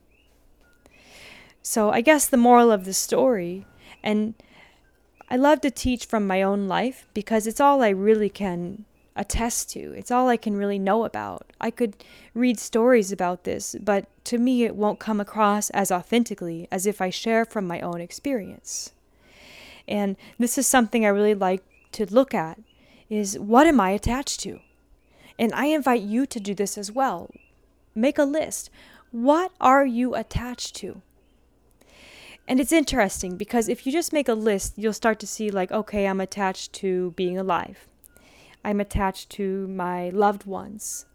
So, 1.62 1.90
I 1.90 2.00
guess 2.00 2.28
the 2.28 2.38
moral 2.38 2.72
of 2.72 2.86
the 2.86 2.94
story, 2.94 3.66
and 4.02 4.36
I 5.30 5.36
love 5.36 5.60
to 5.62 5.72
teach 5.72 6.06
from 6.06 6.26
my 6.26 6.42
own 6.42 6.68
life 6.68 7.08
because 7.14 7.46
it's 7.46 7.60
all 7.60 7.84
I 7.84 7.90
really 7.90 8.30
can 8.30 8.86
attest 9.16 9.70
to. 9.72 9.94
It's 9.94 10.12
all 10.12 10.28
I 10.28 10.38
can 10.38 10.58
really 10.58 10.80
know 10.80 11.06
about. 11.06 11.54
I 11.62 11.72
could 11.72 12.04
read 12.34 12.60
stories 12.60 13.12
about 13.12 13.44
this, 13.44 13.76
but 13.82 14.08
to 14.26 14.38
me 14.38 14.64
it 14.64 14.76
won't 14.76 15.00
come 15.00 15.22
across 15.22 15.70
as 15.72 15.92
authentically 15.92 16.68
as 16.72 16.86
if 16.86 17.02
I 17.02 17.10
share 17.10 17.46
from 17.46 17.66
my 17.66 17.80
own 17.80 18.02
experience. 18.02 18.92
And 19.88 20.18
this 20.38 20.58
is 20.58 20.68
something 20.68 21.06
I 21.06 21.10
really 21.10 21.36
like 21.36 21.64
to 21.94 22.06
look 22.06 22.34
at 22.34 22.60
is 23.10 23.40
what 23.40 23.68
am 23.68 23.80
I 23.80 23.92
attached 23.92 24.40
to? 24.42 24.60
And 25.38 25.54
I 25.54 25.66
invite 25.66 26.02
you 26.02 26.26
to 26.26 26.40
do 26.40 26.54
this 26.54 26.78
as 26.78 26.92
well. 26.92 27.30
Make 27.94 28.18
a 28.18 28.24
list. 28.24 28.70
What 29.12 29.52
are 29.62 29.86
you 29.86 30.16
attached 30.16 30.76
to? 30.78 31.02
And 32.48 32.60
it's 32.60 32.72
interesting 32.72 33.38
because 33.38 33.70
if 33.70 33.86
you 33.86 33.92
just 33.92 34.14
make 34.14 34.28
a 34.28 34.34
list, 34.34 34.74
you'll 34.78 34.94
start 34.94 35.20
to 35.20 35.28
see, 35.28 35.50
like, 35.50 35.72
okay, 35.72 36.06
I'm 36.06 36.22
attached 36.22 36.74
to 36.74 37.12
being 37.12 37.38
alive. 37.38 37.88
I'm 38.66 38.82
attached 38.82 39.30
to 39.34 39.68
my 39.68 40.10
loved 40.10 40.48
ones, 40.48 41.06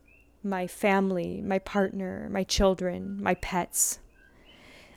my 0.45 0.69
family, 0.69 1.43
my 1.45 1.59
partner, 1.59 2.29
my 2.31 2.45
children, 2.45 3.21
my 3.21 3.35
pets. 3.35 3.99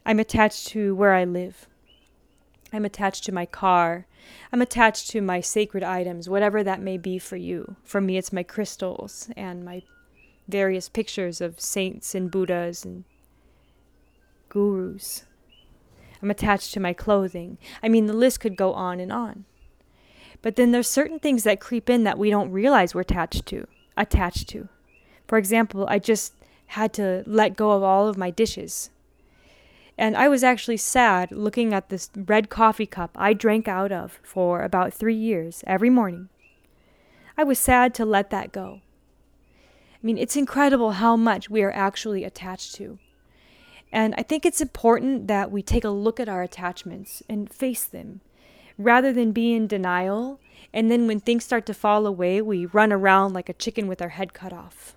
I'm 0.05 0.19
attached 0.19 0.67
to 0.67 0.93
where 0.93 1.15
I 1.15 1.23
live. 1.23 1.67
I'm 2.71 2.85
attached 2.85 3.23
to 3.23 3.31
my 3.31 3.47
car. 3.47 4.05
I'm 4.51 4.61
attached 4.61 5.09
to 5.09 5.21
my 5.21 5.41
sacred 5.41 5.81
items, 5.81 6.29
whatever 6.29 6.63
that 6.63 6.79
may 6.79 6.95
be 6.95 7.17
for 7.17 7.37
you. 7.37 7.75
For 7.83 7.99
me, 7.99 8.17
it's 8.17 8.31
my 8.31 8.43
crystals 8.43 9.31
and 9.35 9.65
my 9.65 9.81
various 10.47 10.89
pictures 10.89 11.41
of 11.41 11.59
saints 11.59 12.13
and 12.13 12.29
Buddhas 12.29 12.85
and 12.85 13.03
gurus. 14.49 15.25
I'm 16.21 16.29
attached 16.29 16.71
to 16.75 16.79
my 16.79 16.93
clothing. 16.93 17.57
I 17.81 17.89
mean, 17.89 18.05
the 18.05 18.13
list 18.13 18.41
could 18.41 18.55
go 18.55 18.73
on 18.73 18.99
and 18.99 19.11
on. 19.11 19.45
But 20.43 20.57
then 20.57 20.71
there's 20.71 20.89
certain 20.89 21.19
things 21.19 21.43
that 21.43 21.59
creep 21.59 21.89
in 21.89 22.03
that 22.03 22.19
we 22.19 22.29
don't 22.29 22.51
realize 22.51 22.93
we're 22.93 23.01
attached 23.01 23.47
to. 23.47 23.65
Attached 23.97 24.49
to. 24.49 24.67
For 25.25 25.37
example, 25.39 25.87
I 25.89 25.97
just 25.97 26.33
had 26.67 26.93
to 26.93 27.23
let 27.25 27.55
go 27.55 27.71
of 27.71 27.81
all 27.81 28.07
of 28.07 28.17
my 28.17 28.29
dishes. 28.29 28.91
And 29.97 30.17
I 30.17 30.27
was 30.27 30.43
actually 30.43 30.77
sad 30.77 31.31
looking 31.31 31.73
at 31.73 31.89
this 31.89 32.09
red 32.15 32.49
coffee 32.49 32.85
cup 32.85 33.11
I 33.15 33.33
drank 33.33 33.67
out 33.67 33.91
of 33.91 34.19
for 34.21 34.61
about 34.61 34.93
three 34.93 35.15
years 35.15 35.63
every 35.65 35.89
morning. 35.89 36.29
I 37.37 37.43
was 37.43 37.57
sad 37.57 37.93
to 37.95 38.05
let 38.05 38.29
that 38.31 38.51
go. 38.51 38.81
I 39.95 40.05
mean, 40.05 40.17
it's 40.17 40.35
incredible 40.35 40.93
how 40.93 41.15
much 41.15 41.49
we 41.49 41.63
are 41.63 41.71
actually 41.71 42.25
attached 42.25 42.75
to. 42.75 42.99
And 43.93 44.13
I 44.17 44.23
think 44.23 44.45
it's 44.45 44.59
important 44.59 45.27
that 45.27 45.51
we 45.51 45.61
take 45.61 45.85
a 45.85 45.89
look 45.89 46.19
at 46.19 46.27
our 46.27 46.41
attachments 46.41 47.23
and 47.29 47.53
face 47.53 47.85
them 47.85 48.19
rather 48.77 49.13
than 49.13 49.31
be 49.31 49.53
in 49.53 49.67
denial. 49.67 50.39
And 50.73 50.89
then 50.89 51.07
when 51.07 51.19
things 51.19 51.45
start 51.45 51.65
to 51.67 51.73
fall 51.73 52.05
away, 52.05 52.41
we 52.41 52.65
run 52.65 52.91
around 52.91 53.33
like 53.33 53.49
a 53.49 53.53
chicken 53.53 53.87
with 53.87 54.01
our 54.01 54.09
head 54.09 54.33
cut 54.33 54.53
off, 54.53 54.95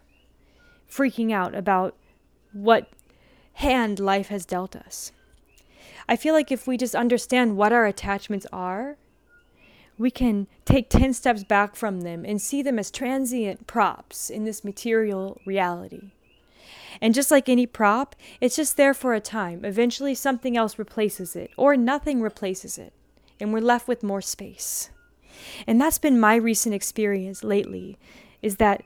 freaking 0.90 1.33
out 1.33 1.54
about 1.54 1.95
what 2.52 2.88
hand 3.54 3.99
life 4.00 4.28
has 4.28 4.47
dealt 4.47 4.75
us. 4.75 5.12
I 6.09 6.16
feel 6.16 6.35
like 6.35 6.52
if 6.52 6.66
we 6.66 6.76
just 6.76 6.95
understand 6.95 7.56
what 7.56 7.73
our 7.73 7.87
attachments 7.87 8.47
are, 8.52 8.97
we 9.99 10.11
can 10.11 10.47
take 10.64 10.90
10 10.90 11.14
steps 11.14 11.42
back 11.42 11.75
from 11.75 12.02
them 12.02 12.25
and 12.25 12.40
see 12.40 12.62
them 12.62 12.78
as 12.78 12.90
transient 12.90 13.66
props 13.66 14.30
in 14.30 14.45
this 14.45 14.62
material 14.62 15.40
reality. 15.47 16.12
And 17.00 17.14
just 17.14 17.30
like 17.30 17.49
any 17.49 17.66
prop, 17.66 18.14
it's 18.40 18.56
just 18.56 18.76
there 18.76 18.95
for 18.95 19.14
a 19.14 19.21
time. 19.21 19.64
Eventually, 19.64 20.14
something 20.14 20.56
else 20.56 20.78
replaces 20.78 21.37
it, 21.37 21.50
or 21.56 21.76
nothing 21.76 22.21
replaces 22.21 22.78
it 22.78 22.92
and 23.40 23.52
we're 23.52 23.60
left 23.60 23.88
with 23.88 24.02
more 24.02 24.20
space. 24.20 24.90
And 25.66 25.80
that's 25.80 25.98
been 25.98 26.18
my 26.18 26.36
recent 26.36 26.74
experience 26.74 27.44
lately 27.44 27.98
is 28.42 28.56
that 28.56 28.82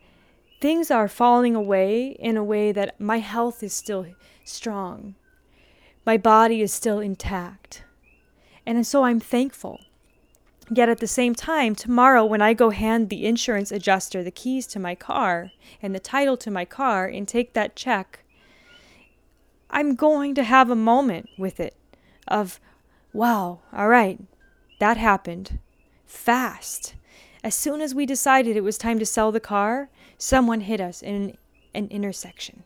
things 0.60 0.90
are 0.90 1.08
falling 1.08 1.54
away 1.54 2.16
in 2.18 2.36
a 2.36 2.44
way 2.44 2.72
that 2.72 3.00
my 3.00 3.18
health 3.18 3.62
is 3.62 3.72
still 3.72 4.06
strong. 4.44 5.14
My 6.04 6.16
body 6.16 6.60
is 6.60 6.72
still 6.72 6.98
intact. 6.98 7.82
And 8.66 8.86
so 8.86 9.04
I'm 9.04 9.20
thankful. 9.20 9.80
Yet 10.72 10.88
at 10.88 10.98
the 10.98 11.08
same 11.08 11.34
time, 11.34 11.74
tomorrow 11.74 12.24
when 12.24 12.40
I 12.40 12.54
go 12.54 12.70
hand 12.70 13.08
the 13.08 13.26
insurance 13.26 13.72
adjuster 13.72 14.22
the 14.22 14.30
keys 14.30 14.66
to 14.68 14.78
my 14.78 14.94
car 14.94 15.50
and 15.82 15.94
the 15.94 16.00
title 16.00 16.36
to 16.38 16.50
my 16.50 16.64
car 16.64 17.06
and 17.06 17.26
take 17.26 17.54
that 17.54 17.74
check, 17.74 18.20
I'm 19.68 19.94
going 19.94 20.34
to 20.36 20.44
have 20.44 20.70
a 20.70 20.76
moment 20.76 21.28
with 21.36 21.58
it 21.58 21.74
of, 22.28 22.60
wow, 23.12 23.60
all 23.72 23.88
right, 23.88 24.20
that 24.80 24.96
happened 24.96 25.58
fast. 26.04 26.94
As 27.42 27.54
soon 27.54 27.80
as 27.80 27.94
we 27.94 28.04
decided 28.04 28.56
it 28.56 28.64
was 28.64 28.76
time 28.76 28.98
to 28.98 29.06
sell 29.06 29.30
the 29.32 29.40
car, 29.40 29.88
someone 30.18 30.62
hit 30.62 30.80
us 30.80 31.02
in 31.02 31.36
an 31.74 31.88
intersection. 31.90 32.64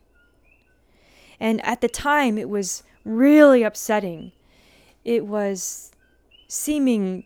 And 1.38 1.64
at 1.64 1.80
the 1.80 1.88
time, 1.88 2.38
it 2.38 2.48
was 2.48 2.82
really 3.04 3.62
upsetting. 3.62 4.32
It 5.04 5.26
was 5.26 5.92
seeming 6.48 7.24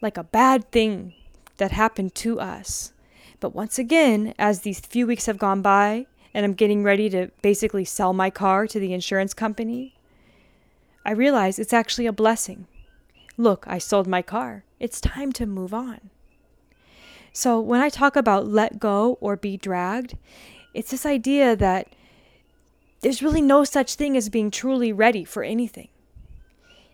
like 0.00 0.16
a 0.16 0.24
bad 0.24 0.70
thing 0.72 1.14
that 1.58 1.70
happened 1.70 2.14
to 2.16 2.40
us. 2.40 2.92
But 3.40 3.54
once 3.54 3.78
again, 3.78 4.34
as 4.38 4.60
these 4.60 4.80
few 4.80 5.06
weeks 5.06 5.26
have 5.26 5.38
gone 5.38 5.62
by, 5.62 6.06
and 6.34 6.44
I'm 6.44 6.54
getting 6.54 6.82
ready 6.82 7.08
to 7.10 7.30
basically 7.40 7.84
sell 7.84 8.12
my 8.12 8.28
car 8.28 8.66
to 8.66 8.80
the 8.80 8.92
insurance 8.92 9.32
company, 9.32 9.94
I 11.04 11.12
realize 11.12 11.58
it's 11.58 11.72
actually 11.72 12.06
a 12.06 12.12
blessing. 12.12 12.66
Look, 13.36 13.64
I 13.68 13.78
sold 13.78 14.06
my 14.06 14.22
car. 14.22 14.64
It's 14.80 15.00
time 15.00 15.32
to 15.32 15.46
move 15.46 15.74
on. 15.74 16.10
So, 17.32 17.60
when 17.60 17.82
I 17.82 17.90
talk 17.90 18.16
about 18.16 18.48
let 18.48 18.80
go 18.80 19.18
or 19.20 19.36
be 19.36 19.58
dragged, 19.58 20.16
it's 20.72 20.90
this 20.90 21.04
idea 21.04 21.54
that 21.54 21.88
there's 23.02 23.22
really 23.22 23.42
no 23.42 23.64
such 23.64 23.94
thing 23.94 24.16
as 24.16 24.30
being 24.30 24.50
truly 24.50 24.92
ready 24.92 25.22
for 25.24 25.42
anything. 25.42 25.88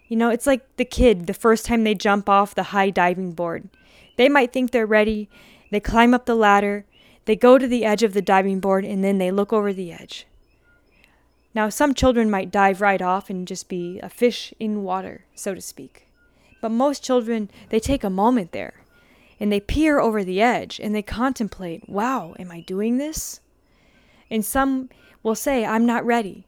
You 0.09 0.17
know, 0.17 0.31
it's 0.31 0.47
like 0.47 0.77
the 0.77 0.85
kid 0.85 1.27
the 1.27 1.35
first 1.35 1.65
time 1.65 1.85
they 1.85 1.95
jump 1.95 2.29
off 2.29 2.55
the 2.55 2.65
high 2.65 2.91
diving 2.91 3.33
board. 3.33 3.69
They 4.17 4.29
might 4.29 4.53
think 4.53 4.71
they're 4.71 4.85
ready, 4.85 5.29
they 5.71 5.81
climb 5.81 6.13
up 6.13 6.27
the 6.27 6.35
ladder, 6.35 6.85
they 7.25 7.37
go 7.37 7.57
to 7.57 7.69
the 7.69 7.85
edge 7.85 8.03
of 8.03 8.13
the 8.13 8.21
diving 8.21 8.61
board, 8.61 8.85
and 8.85 9.03
then 9.03 9.19
they 9.19 9.31
look 9.31 9.53
over 9.53 9.73
the 9.73 9.93
edge. 9.93 10.27
Now, 11.55 11.69
some 11.69 11.95
children 11.95 12.31
might 12.31 12.51
dive 12.51 12.81
right 12.81 13.01
off 13.01 13.31
and 13.31 13.47
just 13.47 13.69
be 13.69 14.01
a 14.01 14.09
fish 14.09 14.53
in 14.59 14.83
water, 14.83 15.25
so 15.35 15.55
to 15.55 15.61
speak. 15.61 16.09
But 16.63 16.71
most 16.71 17.03
children, 17.05 17.51
they 17.71 17.81
take 17.81 18.05
a 18.05 18.09
moment 18.09 18.53
there 18.53 18.85
and 19.41 19.53
they 19.53 19.59
peer 19.59 19.99
over 19.99 20.23
the 20.23 20.41
edge 20.41 20.81
and 20.81 20.95
they 20.95 21.03
contemplate, 21.03 21.89
wow, 21.89 22.35
am 22.39 22.53
I 22.53 22.61
doing 22.61 22.97
this? 22.97 23.41
And 24.31 24.45
some 24.45 24.89
will 25.25 25.35
say, 25.35 25.67
I'm 25.67 25.85
not 25.85 26.07
ready. 26.07 26.47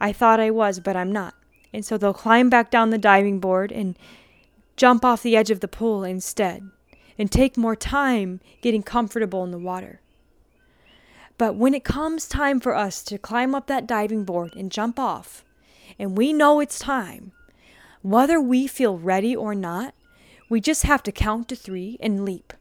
I 0.00 0.12
thought 0.12 0.38
I 0.38 0.50
was, 0.50 0.78
but 0.78 0.96
I'm 0.96 1.10
not. 1.10 1.34
And 1.72 1.84
so 1.84 1.98
they'll 1.98 2.14
climb 2.14 2.48
back 2.48 2.70
down 2.70 2.90
the 2.90 2.98
diving 2.98 3.40
board 3.40 3.72
and 3.72 3.98
jump 4.76 5.04
off 5.04 5.22
the 5.22 5.36
edge 5.36 5.50
of 5.50 5.58
the 5.58 5.68
pool 5.68 6.04
instead 6.04 6.70
and 7.18 7.30
take 7.30 7.56
more 7.56 7.76
time 7.76 8.40
getting 8.62 8.84
comfortable 8.84 9.42
in 9.42 9.50
the 9.50 9.58
water. 9.58 10.00
But 11.38 11.56
when 11.56 11.74
it 11.74 11.82
comes 11.82 12.28
time 12.28 12.60
for 12.60 12.76
us 12.76 13.02
to 13.04 13.18
climb 13.18 13.54
up 13.56 13.66
that 13.66 13.88
diving 13.88 14.24
board 14.24 14.54
and 14.54 14.70
jump 14.70 14.98
off, 15.00 15.44
and 15.98 16.16
we 16.16 16.32
know 16.32 16.60
it's 16.60 16.78
time, 16.78 17.32
whether 18.02 18.40
we 18.40 18.66
feel 18.66 18.98
ready 18.98 19.34
or 19.34 19.54
not, 19.54 19.94
we 20.48 20.60
just 20.60 20.82
have 20.82 21.02
to 21.04 21.12
count 21.12 21.48
to 21.48 21.56
three 21.56 21.96
and 22.00 22.24
leap. 22.24 22.52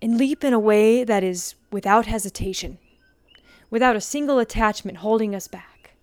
And 0.00 0.16
leap 0.16 0.44
in 0.44 0.52
a 0.52 0.58
way 0.58 1.04
that 1.04 1.24
is 1.24 1.54
without 1.70 2.06
hesitation, 2.06 2.78
without 3.70 3.96
a 3.96 4.00
single 4.00 4.38
attachment 4.38 4.98
holding 4.98 5.34
us 5.34 5.48
back. 5.48 5.94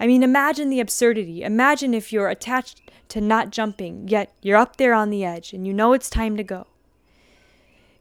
I 0.00 0.06
mean, 0.06 0.22
imagine 0.22 0.70
the 0.70 0.80
absurdity. 0.80 1.42
Imagine 1.42 1.94
if 1.94 2.12
you're 2.12 2.28
attached 2.28 2.80
to 3.08 3.20
not 3.20 3.50
jumping, 3.50 4.08
yet 4.08 4.32
you're 4.42 4.56
up 4.56 4.76
there 4.76 4.94
on 4.94 5.10
the 5.10 5.24
edge 5.24 5.52
and 5.52 5.66
you 5.66 5.72
know 5.72 5.92
it's 5.92 6.10
time 6.10 6.36
to 6.36 6.44
go. 6.44 6.66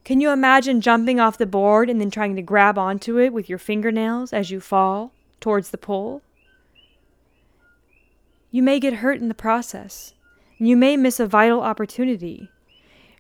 Can 0.04 0.20
you 0.20 0.32
imagine 0.32 0.82
jumping 0.82 1.20
off 1.20 1.38
the 1.38 1.46
board 1.46 1.90
and 1.90 2.02
then 2.02 2.12
trying 2.12 2.36
to 2.36 2.42
grab 2.42 2.78
onto 2.78 3.18
it 3.20 3.32
with 3.32 3.48
your 3.48 3.60
fingernails 3.60 4.34
as 4.34 4.52
you 4.52 4.60
fall 4.60 5.14
towards 5.40 5.70
the 5.70 5.78
pole? 5.78 6.22
You 8.54 8.62
may 8.62 8.80
get 8.80 8.98
hurt 8.98 9.20
in 9.20 9.30
the 9.30 9.34
process. 9.34 10.14
You 10.60 10.78
may 10.78 10.96
miss 10.96 11.20
a 11.20 11.26
vital 11.26 11.62
opportunity. 11.62 12.52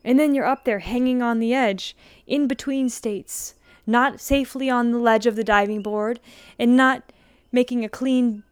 And 0.04 0.20
then 0.20 0.36
you're 0.36 0.46
up 0.46 0.63
there 0.63 0.78
hanging 0.78 1.24
on 1.24 1.40
the 1.40 1.56
edge, 1.56 1.98
in 2.28 2.48
between 2.48 2.88
states, 2.88 3.56
not 3.88 4.20
safely 4.20 4.70
on 4.70 4.92
the 4.92 5.00
ledge 5.00 5.25
of 5.25 5.36
the 5.36 5.44
diving 5.44 5.82
board, 5.82 6.20
and 6.60 6.78
not 6.78 7.12
making 7.52 7.84
a 7.84 7.90
clean 7.90 8.44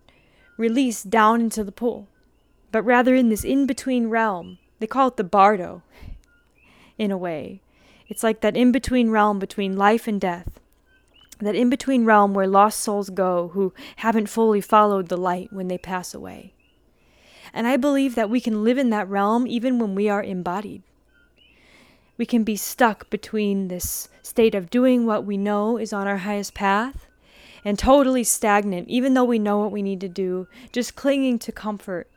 release 0.58 1.04
down 1.04 1.40
into 1.40 1.64
the 1.64 1.72
pool, 1.72 2.08
but 2.72 2.82
rather 2.82 3.14
in 3.14 3.30
this 3.30 3.44
in 3.44 3.68
between 3.68 4.08
realm. 4.08 4.58
They 4.80 4.88
call 4.88 5.10
it 5.10 5.18
the 5.18 5.24
bardo, 5.24 5.84
in 6.98 7.12
a 7.12 7.18
way. 7.18 7.62
It's 8.08 8.24
like 8.24 8.42
that 8.42 8.58
in 8.58 8.72
between 8.72 9.12
realm 9.12 9.38
between 9.38 9.78
life 9.78 10.08
and 10.08 10.20
death. 10.20 10.60
That 11.38 11.54
in 11.54 11.70
between 11.70 12.06
realm 12.06 12.34
where 12.34 12.48
lost 12.48 12.80
souls 12.80 13.12
go 13.12 13.50
who 13.50 13.72
haven't 13.98 14.30
fully 14.30 14.62
followed 14.62 15.10
the 15.10 15.18
light 15.18 15.54
when 15.54 15.68
they 15.68 15.78
pass 15.78 16.16
away. 16.16 16.56
And 17.54 17.68
I 17.68 17.78
believe 17.78 18.16
that 18.16 18.30
we 18.30 18.40
can 18.40 18.64
live 18.64 18.78
in 18.78 18.90
that 18.92 19.10
realm 19.10 19.46
even 19.48 19.80
when 19.80 19.96
we 19.96 20.10
are 20.10 20.24
embodied. 20.24 20.84
We 22.18 22.26
can 22.26 22.44
be 22.44 22.56
stuck 22.56 23.10
between 23.10 23.68
this 23.68 24.10
state 24.22 24.56
of 24.56 24.70
doing 24.70 25.06
what 25.06 25.26
we 25.26 25.38
know 25.38 25.78
is 25.78 25.92
on 25.92 26.08
our 26.08 26.18
highest 26.18 26.54
path 26.54 27.08
and 27.66 27.78
totally 27.78 28.24
stagnant, 28.24 28.88
even 28.90 29.14
though 29.14 29.24
we 29.24 29.40
know 29.40 29.58
what 29.60 29.72
we 29.72 29.82
need 29.82 30.02
to 30.02 30.10
do, 30.10 30.48
just 30.72 30.96
clinging 30.96 31.40
to 31.40 31.52
comfort, 31.52 32.10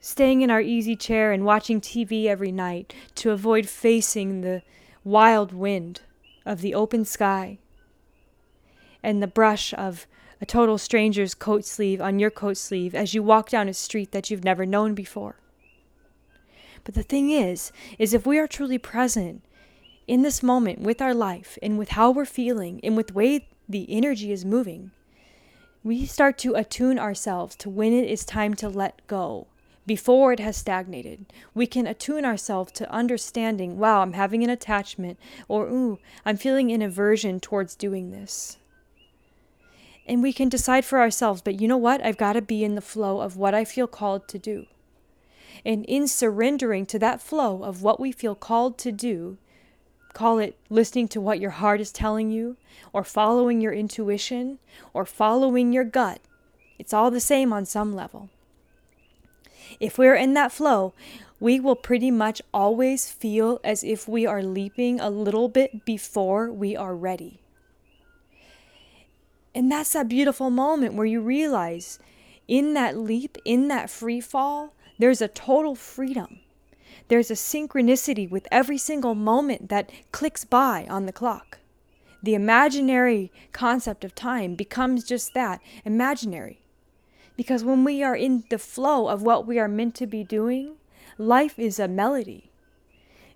staying 0.00 0.42
in 0.42 0.50
our 0.50 0.60
easy 0.60 0.96
chair 0.96 1.32
and 1.32 1.44
watching 1.44 1.80
TV 1.80 2.26
every 2.26 2.52
night 2.52 2.94
to 3.14 3.30
avoid 3.30 3.68
facing 3.68 4.40
the 4.40 4.62
wild 5.04 5.52
wind 5.52 6.00
of 6.44 6.60
the 6.60 6.74
open 6.74 7.04
sky 7.04 7.58
and 9.02 9.22
the 9.22 9.26
brush 9.26 9.72
of 9.74 10.06
a 10.40 10.46
total 10.46 10.78
stranger's 10.78 11.34
coat 11.34 11.64
sleeve 11.64 12.00
on 12.00 12.18
your 12.18 12.30
coat 12.30 12.56
sleeve 12.56 12.94
as 12.94 13.14
you 13.14 13.22
walk 13.22 13.48
down 13.48 13.68
a 13.68 13.74
street 13.74 14.12
that 14.12 14.30
you've 14.30 14.44
never 14.44 14.66
known 14.66 14.94
before. 14.94 15.36
But 16.84 16.94
the 16.94 17.02
thing 17.02 17.30
is, 17.30 17.72
is 17.98 18.14
if 18.14 18.26
we 18.26 18.38
are 18.38 18.46
truly 18.46 18.78
present 18.78 19.42
in 20.06 20.22
this 20.22 20.42
moment 20.42 20.80
with 20.80 21.02
our 21.02 21.14
life 21.14 21.58
and 21.62 21.78
with 21.78 21.90
how 21.90 22.10
we're 22.10 22.24
feeling 22.24 22.80
and 22.84 22.96
with 22.96 23.08
the 23.08 23.14
way 23.14 23.48
the 23.68 23.86
energy 23.90 24.30
is 24.30 24.44
moving, 24.44 24.92
we 25.82 26.04
start 26.04 26.38
to 26.38 26.54
attune 26.54 26.98
ourselves 26.98 27.56
to 27.56 27.70
when 27.70 27.92
it 27.92 28.08
is 28.08 28.24
time 28.24 28.54
to 28.54 28.68
let 28.68 29.06
go 29.06 29.46
before 29.86 30.32
it 30.32 30.40
has 30.40 30.56
stagnated. 30.56 31.26
We 31.54 31.66
can 31.66 31.86
attune 31.86 32.24
ourselves 32.24 32.72
to 32.72 32.90
understanding, 32.90 33.78
wow, 33.78 34.02
I'm 34.02 34.14
having 34.14 34.42
an 34.42 34.50
attachment, 34.50 35.18
or 35.48 35.66
ooh, 35.68 35.98
I'm 36.24 36.36
feeling 36.36 36.72
an 36.72 36.82
aversion 36.82 37.40
towards 37.40 37.76
doing 37.76 38.10
this 38.10 38.58
and 40.06 40.22
we 40.22 40.32
can 40.32 40.48
decide 40.48 40.84
for 40.84 41.00
ourselves, 41.00 41.42
but 41.42 41.60
you 41.60 41.66
know 41.66 41.76
what? 41.76 42.04
I've 42.04 42.16
got 42.16 42.34
to 42.34 42.42
be 42.42 42.64
in 42.64 42.76
the 42.76 42.80
flow 42.80 43.20
of 43.20 43.36
what 43.36 43.54
I 43.54 43.64
feel 43.64 43.86
called 43.86 44.28
to 44.28 44.38
do. 44.38 44.66
And 45.64 45.84
in 45.86 46.06
surrendering 46.06 46.86
to 46.86 46.98
that 47.00 47.20
flow 47.20 47.64
of 47.64 47.82
what 47.82 47.98
we 47.98 48.12
feel 48.12 48.36
called 48.36 48.78
to 48.78 48.92
do, 48.92 49.36
call 50.12 50.38
it 50.38 50.56
listening 50.70 51.08
to 51.08 51.20
what 51.20 51.40
your 51.40 51.50
heart 51.50 51.80
is 51.80 51.90
telling 51.90 52.30
you, 52.30 52.56
or 52.92 53.02
following 53.02 53.60
your 53.60 53.72
intuition, 53.72 54.58
or 54.94 55.04
following 55.04 55.72
your 55.72 55.84
gut. 55.84 56.20
It's 56.78 56.92
all 56.92 57.10
the 57.10 57.20
same 57.20 57.52
on 57.52 57.66
some 57.66 57.94
level. 57.94 58.30
If 59.80 59.98
we're 59.98 60.14
in 60.14 60.34
that 60.34 60.52
flow, 60.52 60.94
we 61.40 61.58
will 61.58 61.76
pretty 61.76 62.10
much 62.10 62.40
always 62.54 63.10
feel 63.10 63.60
as 63.64 63.82
if 63.82 64.06
we 64.08 64.24
are 64.24 64.42
leaping 64.42 65.00
a 65.00 65.10
little 65.10 65.48
bit 65.48 65.84
before 65.84 66.50
we 66.50 66.76
are 66.76 66.94
ready. 66.94 67.40
And 69.56 69.72
that's 69.72 69.94
that 69.94 70.06
beautiful 70.06 70.50
moment 70.50 70.96
where 70.96 71.06
you 71.06 71.22
realize 71.22 71.98
in 72.46 72.74
that 72.74 72.94
leap, 72.94 73.38
in 73.42 73.68
that 73.68 73.88
free 73.88 74.20
fall, 74.20 74.74
there's 74.98 75.22
a 75.22 75.28
total 75.28 75.74
freedom. 75.74 76.40
There's 77.08 77.30
a 77.30 77.34
synchronicity 77.34 78.28
with 78.28 78.46
every 78.52 78.76
single 78.76 79.14
moment 79.14 79.70
that 79.70 79.90
clicks 80.12 80.44
by 80.44 80.86
on 80.90 81.06
the 81.06 81.12
clock. 81.12 81.56
The 82.22 82.34
imaginary 82.34 83.32
concept 83.52 84.04
of 84.04 84.14
time 84.14 84.56
becomes 84.56 85.04
just 85.04 85.32
that 85.32 85.62
imaginary. 85.86 86.60
Because 87.34 87.64
when 87.64 87.82
we 87.82 88.02
are 88.02 88.14
in 88.14 88.44
the 88.50 88.58
flow 88.58 89.08
of 89.08 89.22
what 89.22 89.46
we 89.46 89.58
are 89.58 89.68
meant 89.68 89.94
to 89.94 90.06
be 90.06 90.22
doing, 90.22 90.74
life 91.16 91.58
is 91.58 91.78
a 91.78 91.88
melody. 91.88 92.50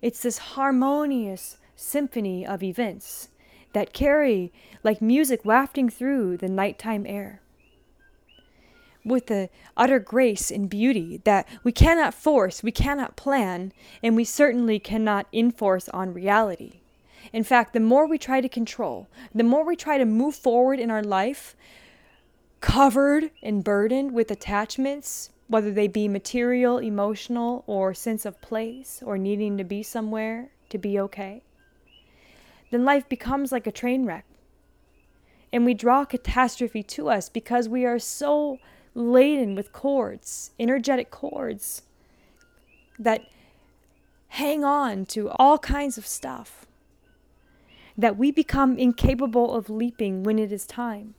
It's 0.02 0.20
this 0.20 0.36
harmonious 0.36 1.56
symphony 1.76 2.46
of 2.46 2.62
events 2.62 3.29
that 3.72 3.92
carry 3.92 4.52
like 4.82 5.02
music 5.02 5.44
wafting 5.44 5.88
through 5.88 6.36
the 6.36 6.48
nighttime 6.48 7.06
air. 7.06 7.40
With 9.04 9.26
the 9.26 9.48
utter 9.76 9.98
grace 9.98 10.50
and 10.50 10.68
beauty 10.68 11.20
that 11.24 11.48
we 11.64 11.72
cannot 11.72 12.12
force, 12.12 12.62
we 12.62 12.72
cannot 12.72 13.16
plan, 13.16 13.72
and 14.02 14.14
we 14.14 14.24
certainly 14.24 14.78
cannot 14.78 15.26
enforce 15.32 15.88
on 15.88 16.12
reality. 16.12 16.80
In 17.32 17.44
fact, 17.44 17.72
the 17.72 17.80
more 17.80 18.06
we 18.06 18.18
try 18.18 18.40
to 18.40 18.48
control, 18.48 19.08
the 19.34 19.44
more 19.44 19.64
we 19.64 19.76
try 19.76 19.98
to 19.98 20.04
move 20.04 20.34
forward 20.34 20.80
in 20.80 20.90
our 20.90 21.02
life, 21.02 21.56
covered 22.60 23.30
and 23.42 23.64
burdened 23.64 24.12
with 24.12 24.30
attachments, 24.30 25.30
whether 25.48 25.70
they 25.70 25.88
be 25.88 26.06
material, 26.08 26.78
emotional, 26.78 27.64
or 27.66 27.94
sense 27.94 28.26
of 28.26 28.40
place, 28.40 29.02
or 29.04 29.16
needing 29.16 29.56
to 29.56 29.64
be 29.64 29.82
somewhere 29.82 30.50
to 30.68 30.78
be 30.78 30.98
okay, 31.00 31.42
then 32.70 32.84
life 32.84 33.08
becomes 33.08 33.52
like 33.52 33.66
a 33.66 33.72
train 33.72 34.06
wreck. 34.06 34.24
And 35.52 35.64
we 35.64 35.74
draw 35.74 36.04
catastrophe 36.04 36.82
to 36.84 37.08
us 37.08 37.28
because 37.28 37.68
we 37.68 37.84
are 37.84 37.98
so 37.98 38.58
laden 38.94 39.54
with 39.54 39.72
cords, 39.72 40.52
energetic 40.58 41.10
cords, 41.10 41.82
that 42.98 43.22
hang 44.28 44.64
on 44.64 45.06
to 45.06 45.30
all 45.30 45.58
kinds 45.58 45.98
of 45.98 46.06
stuff, 46.06 46.66
that 47.98 48.16
we 48.16 48.30
become 48.30 48.78
incapable 48.78 49.54
of 49.54 49.68
leaping 49.68 50.22
when 50.22 50.38
it 50.38 50.52
is 50.52 50.66
time. 50.66 51.14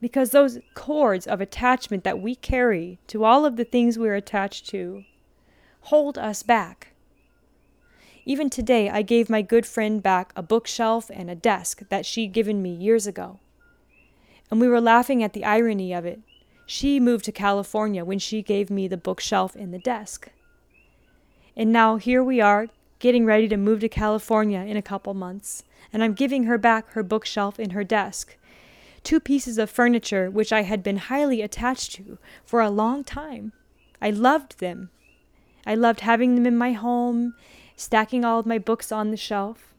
Because 0.00 0.30
those 0.30 0.58
cords 0.74 1.28
of 1.28 1.40
attachment 1.40 2.02
that 2.02 2.18
we 2.18 2.34
carry 2.34 2.98
to 3.06 3.24
all 3.24 3.46
of 3.46 3.54
the 3.54 3.64
things 3.64 3.98
we're 3.98 4.16
attached 4.16 4.66
to 4.70 5.04
hold 5.82 6.18
us 6.18 6.42
back 6.42 6.91
even 8.24 8.50
today, 8.50 8.88
I 8.88 9.02
gave 9.02 9.28
my 9.28 9.42
good 9.42 9.66
friend 9.66 10.02
back 10.02 10.32
a 10.36 10.42
bookshelf 10.42 11.10
and 11.12 11.28
a 11.28 11.34
desk 11.34 11.82
that 11.88 12.06
she'd 12.06 12.32
given 12.32 12.62
me 12.62 12.72
years 12.72 13.06
ago. 13.06 13.40
And 14.50 14.60
we 14.60 14.68
were 14.68 14.80
laughing 14.80 15.22
at 15.22 15.32
the 15.32 15.44
irony 15.44 15.92
of 15.92 16.04
it. 16.04 16.20
She 16.66 17.00
moved 17.00 17.24
to 17.24 17.32
California 17.32 18.04
when 18.04 18.18
she 18.18 18.42
gave 18.42 18.70
me 18.70 18.86
the 18.86 18.96
bookshelf 18.96 19.56
and 19.56 19.74
the 19.74 19.78
desk. 19.78 20.30
And 21.56 21.72
now 21.72 21.96
here 21.96 22.22
we 22.22 22.40
are, 22.40 22.68
getting 22.98 23.26
ready 23.26 23.48
to 23.48 23.56
move 23.56 23.80
to 23.80 23.88
California 23.88 24.60
in 24.60 24.76
a 24.76 24.82
couple 24.82 25.12
months, 25.12 25.64
and 25.92 26.04
I'm 26.04 26.14
giving 26.14 26.44
her 26.44 26.56
back 26.56 26.92
her 26.92 27.02
bookshelf 27.02 27.58
and 27.58 27.72
her 27.72 27.82
desk. 27.82 28.36
Two 29.02 29.18
pieces 29.18 29.58
of 29.58 29.68
furniture 29.68 30.30
which 30.30 30.52
I 30.52 30.62
had 30.62 30.84
been 30.84 30.96
highly 30.96 31.42
attached 31.42 31.94
to 31.94 32.18
for 32.44 32.60
a 32.60 32.70
long 32.70 33.02
time. 33.02 33.52
I 34.00 34.10
loved 34.10 34.60
them. 34.60 34.90
I 35.66 35.74
loved 35.74 36.00
having 36.00 36.36
them 36.36 36.46
in 36.46 36.56
my 36.56 36.72
home 36.72 37.34
stacking 37.82 38.24
all 38.24 38.38
of 38.38 38.46
my 38.46 38.58
books 38.58 38.92
on 38.92 39.10
the 39.10 39.16
shelf, 39.16 39.74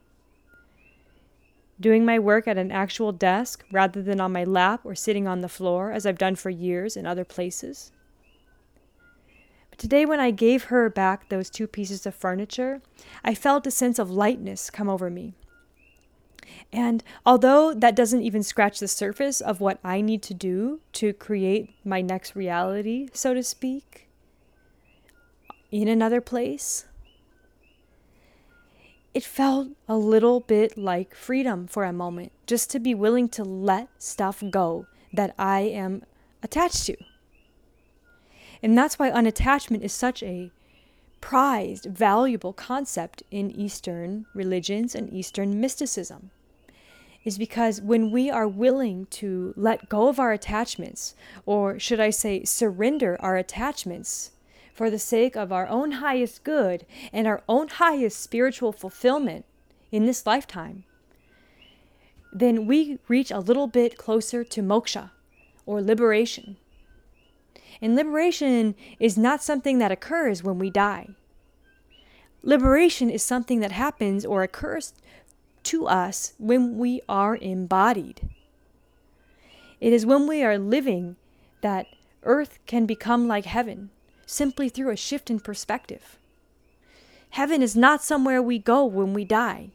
doing 1.80 2.04
my 2.04 2.18
work 2.18 2.46
at 2.46 2.58
an 2.58 2.70
actual 2.70 3.12
desk 3.12 3.64
rather 3.72 4.02
than 4.02 4.20
on 4.20 4.32
my 4.32 4.44
lap 4.44 4.80
or 4.84 4.94
sitting 4.94 5.26
on 5.26 5.40
the 5.40 5.48
floor, 5.48 5.90
as 5.90 6.04
I've 6.04 6.18
done 6.18 6.36
for 6.36 6.50
years 6.50 6.96
in 6.96 7.06
other 7.06 7.24
places. 7.24 7.90
But 9.70 9.78
today, 9.78 10.04
when 10.06 10.20
I 10.20 10.30
gave 10.30 10.64
her 10.64 10.88
back 10.88 11.28
those 11.28 11.50
two 11.50 11.66
pieces 11.66 12.06
of 12.06 12.14
furniture, 12.14 12.82
I 13.24 13.34
felt 13.34 13.66
a 13.66 13.70
sense 13.70 13.98
of 13.98 14.10
lightness 14.10 14.70
come 14.70 14.88
over 14.88 15.10
me. 15.10 15.34
And 16.72 17.02
although 17.24 17.72
that 17.72 17.96
doesn't 17.96 18.22
even 18.22 18.42
scratch 18.42 18.78
the 18.78 18.88
surface 18.88 19.40
of 19.40 19.60
what 19.60 19.78
I 19.82 20.00
need 20.00 20.22
to 20.24 20.34
do 20.34 20.80
to 20.92 21.12
create 21.12 21.70
my 21.84 22.02
next 22.02 22.36
reality, 22.36 23.08
so 23.12 23.32
to 23.32 23.42
speak, 23.42 24.08
in 25.70 25.88
another 25.88 26.20
place, 26.20 26.84
it 29.14 29.22
felt 29.22 29.68
a 29.88 29.96
little 29.96 30.40
bit 30.40 30.76
like 30.76 31.14
freedom 31.14 31.68
for 31.68 31.84
a 31.84 31.92
moment, 31.92 32.32
just 32.46 32.68
to 32.70 32.80
be 32.80 32.94
willing 32.94 33.28
to 33.30 33.44
let 33.44 33.88
stuff 34.02 34.42
go 34.50 34.86
that 35.12 35.34
I 35.38 35.60
am 35.60 36.02
attached 36.42 36.86
to. 36.86 36.96
And 38.60 38.76
that's 38.76 38.98
why 38.98 39.10
unattachment 39.10 39.82
is 39.82 39.92
such 39.92 40.22
a 40.22 40.50
prized, 41.20 41.86
valuable 41.86 42.52
concept 42.52 43.22
in 43.30 43.50
Eastern 43.52 44.26
religions 44.34 44.94
and 44.94 45.12
Eastern 45.12 45.60
mysticism. 45.60 46.30
Is 47.24 47.38
because 47.38 47.80
when 47.80 48.10
we 48.10 48.30
are 48.30 48.48
willing 48.48 49.06
to 49.12 49.54
let 49.56 49.88
go 49.88 50.08
of 50.08 50.20
our 50.20 50.32
attachments, 50.32 51.14
or 51.46 51.78
should 51.78 52.00
I 52.00 52.10
say, 52.10 52.44
surrender 52.44 53.16
our 53.20 53.36
attachments, 53.36 54.32
for 54.74 54.90
the 54.90 54.98
sake 54.98 55.36
of 55.36 55.52
our 55.52 55.68
own 55.68 55.92
highest 55.92 56.42
good 56.42 56.84
and 57.12 57.26
our 57.26 57.42
own 57.48 57.68
highest 57.68 58.20
spiritual 58.20 58.72
fulfillment 58.72 59.46
in 59.92 60.04
this 60.04 60.26
lifetime, 60.26 60.84
then 62.32 62.66
we 62.66 62.98
reach 63.06 63.30
a 63.30 63.38
little 63.38 63.68
bit 63.68 63.96
closer 63.96 64.42
to 64.42 64.60
moksha 64.60 65.12
or 65.64 65.80
liberation. 65.80 66.56
And 67.80 67.94
liberation 67.94 68.74
is 68.98 69.16
not 69.16 69.42
something 69.42 69.78
that 69.78 69.92
occurs 69.92 70.42
when 70.42 70.58
we 70.58 70.70
die. 70.70 71.10
Liberation 72.42 73.08
is 73.08 73.22
something 73.22 73.60
that 73.60 73.72
happens 73.72 74.26
or 74.26 74.42
occurs 74.42 74.92
to 75.62 75.86
us 75.86 76.34
when 76.38 76.76
we 76.76 77.00
are 77.08 77.36
embodied. 77.36 78.28
It 79.80 79.92
is 79.92 80.04
when 80.04 80.26
we 80.26 80.42
are 80.42 80.58
living 80.58 81.16
that 81.60 81.86
earth 82.24 82.58
can 82.66 82.84
become 82.84 83.28
like 83.28 83.44
heaven 83.44 83.90
simply 84.26 84.68
through 84.68 84.90
a 84.90 84.96
shift 84.96 85.30
in 85.30 85.40
perspective. 85.40 86.18
Heaven 87.30 87.62
is 87.62 87.74
not 87.74 88.04
somewhere 88.04 88.42
we 88.42 88.58
go 88.58 88.84
when 88.84 89.12
we 89.12 89.24
die. 89.24 89.70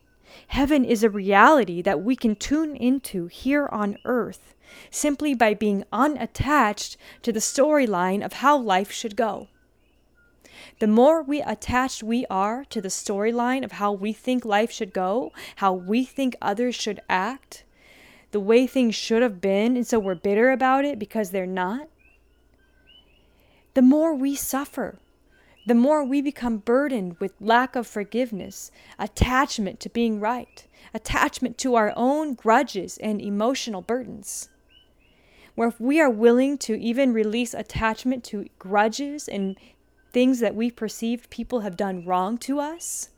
Heaven 0.48 0.86
is 0.86 1.04
a 1.04 1.10
reality 1.10 1.82
that 1.82 2.02
we 2.02 2.16
can 2.16 2.36
tune 2.36 2.76
into 2.76 3.28
here 3.28 3.68
on 3.72 3.98
earth 4.06 4.54
simply 4.92 5.34
by 5.34 5.54
being 5.54 5.84
unattached 5.92 6.96
to 7.24 7.32
the 7.32 7.40
storyline 7.40 8.24
of 8.24 8.34
how 8.34 8.58
life 8.58 8.92
should 8.92 9.16
go. 9.16 9.48
The 10.80 10.88
more 10.88 11.22
we 11.22 11.42
attached 11.42 12.04
we 12.04 12.26
are 12.30 12.64
to 12.66 12.82
the 12.82 12.90
storyline 12.90 13.66
of 13.66 13.74
how 13.74 13.92
we 13.92 14.14
think 14.14 14.46
life 14.46 14.72
should 14.72 14.94
go, 14.94 15.32
how 15.58 15.74
we 15.74 16.06
think 16.06 16.36
others 16.42 16.76
should 16.76 17.02
act, 17.10 17.66
the 18.32 18.40
way 18.40 18.68
things 18.68 18.96
should 18.96 19.22
have 19.22 19.42
been, 19.42 19.76
and 19.76 19.86
so 19.86 20.00
we're 20.00 20.16
bitter 20.16 20.52
about 20.52 20.86
it 20.86 21.00
because 21.00 21.32
they're 21.32 21.46
not, 21.46 21.90
the 23.74 23.82
more 23.82 24.14
we 24.14 24.36
suffer. 24.36 24.98
The 25.66 25.76
more 25.76 26.04
we 26.04 26.22
become 26.22 26.58
burdened 26.58 27.18
with 27.20 27.34
lack 27.40 27.76
of 27.76 27.86
forgiveness, 27.86 28.72
attachment 28.98 29.80
to 29.82 29.90
being 29.90 30.20
right, 30.20 30.66
attachment 30.94 31.58
to 31.60 31.76
our 31.76 31.94
own 31.96 32.34
grudges 32.34 32.98
and 32.98 33.22
emotional 33.22 33.82
burdens. 33.82 34.50
Where 35.54 35.68
if 35.68 35.80
we 35.80 36.00
are 36.00 36.10
willing 36.10 36.58
to 36.60 36.80
even 36.80 37.14
release 37.14 37.54
attachment 37.54 38.24
to 38.26 38.48
grudges 38.58 39.28
and 39.28 39.58
things 40.12 40.40
that 40.40 40.56
we 40.56 40.72
perceived 40.72 41.30
people 41.30 41.60
have 41.60 41.78
done 41.78 42.06
wrong 42.06 42.38
to 42.40 42.60
us, 42.60 43.10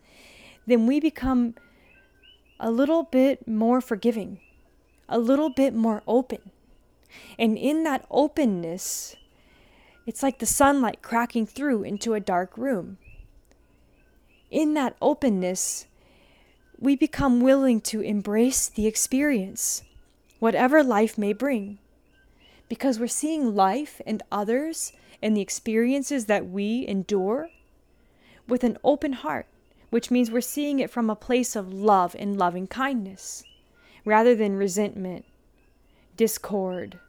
then 0.67 0.87
we 0.87 0.99
become 0.99 1.55
a 2.59 2.71
little 2.71 3.03
bit 3.03 3.47
more 3.47 3.79
forgiving, 3.79 4.39
a 5.07 5.19
little 5.19 5.49
bit 5.49 5.73
more 5.73 6.03
open. 6.07 6.51
And 7.37 7.57
in 7.57 7.83
that 7.83 8.05
openness, 8.09 9.15
it's 10.11 10.21
like 10.21 10.39
the 10.39 10.45
sunlight 10.45 11.01
cracking 11.01 11.45
through 11.45 11.83
into 11.83 12.13
a 12.13 12.19
dark 12.19 12.57
room. 12.57 12.97
In 14.49 14.73
that 14.73 14.97
openness, 15.01 15.87
we 16.77 16.97
become 16.97 17.39
willing 17.39 17.79
to 17.79 18.01
embrace 18.01 18.67
the 18.67 18.87
experience, 18.87 19.83
whatever 20.39 20.83
life 20.83 21.17
may 21.17 21.31
bring, 21.31 21.79
because 22.67 22.99
we're 22.99 23.07
seeing 23.07 23.55
life 23.55 24.01
and 24.05 24.21
others 24.29 24.91
and 25.21 25.33
the 25.33 25.39
experiences 25.39 26.25
that 26.25 26.49
we 26.49 26.85
endure 26.85 27.49
with 28.49 28.65
an 28.65 28.77
open 28.83 29.13
heart, 29.13 29.47
which 29.91 30.11
means 30.11 30.29
we're 30.29 30.41
seeing 30.41 30.79
it 30.79 30.89
from 30.89 31.09
a 31.09 31.15
place 31.15 31.55
of 31.55 31.71
love 31.71 32.17
and 32.19 32.37
loving 32.37 32.67
kindness 32.67 33.45
rather 34.03 34.35
than 34.35 34.57
resentment, 34.57 35.23
discord, 36.17 36.99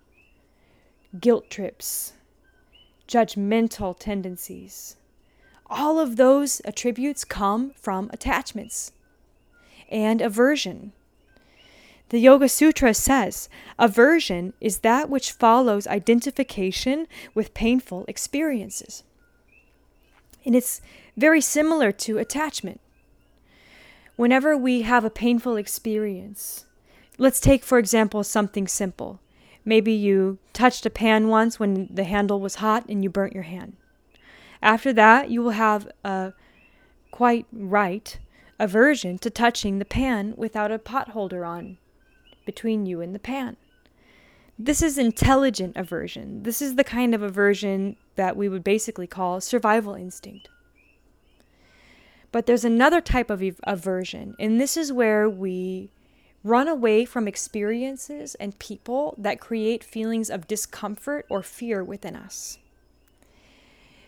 guilt 1.19 1.51
trips, 1.51 2.13
judgmental 3.13 3.95
tendencies. 3.99 4.97
All 5.67 5.99
of 5.99 6.17
those 6.17 6.61
attributes 6.65 7.25
come 7.25 7.73
from 7.77 8.09
attachments 8.11 8.93
and 9.91 10.23
aversion. 10.23 10.93
The 12.09 12.19
Yoga 12.19 12.49
Sutra 12.49 12.95
says 12.95 13.51
aversion 13.79 14.55
is 14.61 14.79
that 14.79 15.11
which 15.11 15.33
follows 15.33 15.87
identification 15.87 17.07
with 17.35 17.53
painful 17.53 18.07
experiences. 18.09 19.03
And 20.47 20.57
it's 20.57 20.81
very 21.15 21.43
similar 21.43 21.93
to 21.93 22.17
attachment. 22.17 22.81
Whenever 24.17 24.57
we 24.57 24.83
have 24.83 25.05
a 25.05 25.11
painful 25.11 25.57
experience, 25.57 26.65
let's 27.19 27.41
take, 27.41 27.63
for 27.63 27.79
example, 27.79 28.25
something 28.25 28.67
simple. 28.67 29.21
Maybe 29.65 29.93
you 29.93 30.39
touched 30.53 30.87
a 30.87 30.91
pan 30.91 31.29
once 31.29 31.61
when 31.61 31.89
the 31.93 32.05
handle 32.05 32.41
was 32.41 32.57
hot 32.57 32.85
and 32.89 33.03
you 33.03 33.11
burnt 33.11 33.35
your 33.35 33.45
hand. 33.45 33.77
After 34.61 34.93
that, 34.93 35.31
you 35.31 35.43
will 35.43 35.51
have 35.51 35.89
a 36.05 36.33
quite 37.11 37.47
right 37.53 38.19
aversion 38.59 39.19
to 39.19 39.31
touching 39.31 39.79
the 39.79 39.85
pan 39.85 40.35
without 40.37 40.71
a 40.71 40.79
pot 40.79 41.11
holder 41.11 41.45
on 41.45 41.79
between 42.45 42.87
you 42.87 43.01
and 43.01 43.15
the 43.15 43.19
pan. 43.19 43.57
This 44.59 44.83
is 44.83 44.99
intelligent 44.99 45.77
aversion. 45.77 46.43
This 46.43 46.63
is 46.63 46.77
the 46.77 46.85
kind 46.85 47.15
of 47.15 47.23
aversion 47.23 47.97
that 48.17 48.37
we 48.37 48.49
would 48.49 48.63
basically 48.63 49.07
call 49.07 49.41
survival 49.41 49.95
instinct. 49.95 50.49
But 52.31 52.47
there's 52.47 52.65
another 52.65 53.01
type 53.01 53.31
of 53.31 53.43
aversion, 53.65 54.35
and 54.39 54.61
this 54.61 54.77
is 54.77 54.93
where 54.93 55.29
we 55.29 55.91
run 56.45 56.69
away 56.69 57.05
from 57.05 57.29
experiences 57.29 58.35
and 58.37 58.59
people 58.59 59.15
that 59.19 59.41
create 59.41 59.85
feelings 59.85 60.31
of 60.31 60.49
discomfort 60.49 61.27
or 61.29 61.43
fear 61.43 61.85
within 61.85 62.17
us. 62.17 62.59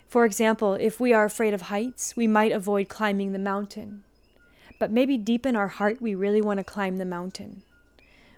For 0.09 0.25
example, 0.25 0.75
if 0.75 1.01
we 1.01 1.13
are 1.13 1.25
afraid 1.25 1.55
of 1.55 1.63
heights, 1.63 2.17
we 2.17 2.27
might 2.27 2.53
avoid 2.53 2.89
climbing 2.89 3.33
the 3.33 3.39
mountain. 3.39 4.05
But 4.79 4.91
maybe 4.91 5.17
deep 5.17 5.47
in 5.47 5.57
our 5.57 5.69
heart, 5.69 6.03
we 6.03 6.15
really 6.15 6.41
want 6.41 6.59
to 6.59 6.65
climb 6.65 6.99
the 6.99 7.05
mountain 7.05 7.63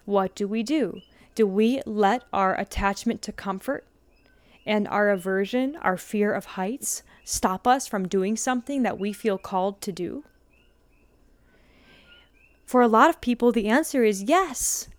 what 0.07 0.33
do 0.35 0.47
we 0.47 0.63
do? 0.63 1.01
Do 1.35 1.45
we 1.45 1.81
let 1.85 2.23
our 2.31 2.57
attachment 2.57 3.21
to 3.23 3.33
comfort 3.33 3.85
and 4.65 4.87
our 4.87 5.09
aversion, 5.09 5.75
our 5.81 5.97
fear 5.97 6.33
of 6.33 6.45
heights, 6.55 7.03
stop 7.25 7.67
us 7.67 7.87
from 7.87 8.07
doing 8.07 8.37
something 8.37 8.83
that 8.83 8.97
we 8.97 9.11
feel 9.11 9.37
called 9.37 9.81
to 9.81 9.91
do? 9.91 10.23
For 12.67 12.81
a 12.81 12.87
lot 12.89 13.09
of 13.09 13.21
people, 13.21 13.53
the 13.53 13.69
answer 13.69 14.03
is 14.03 14.23
yes. 14.23 14.89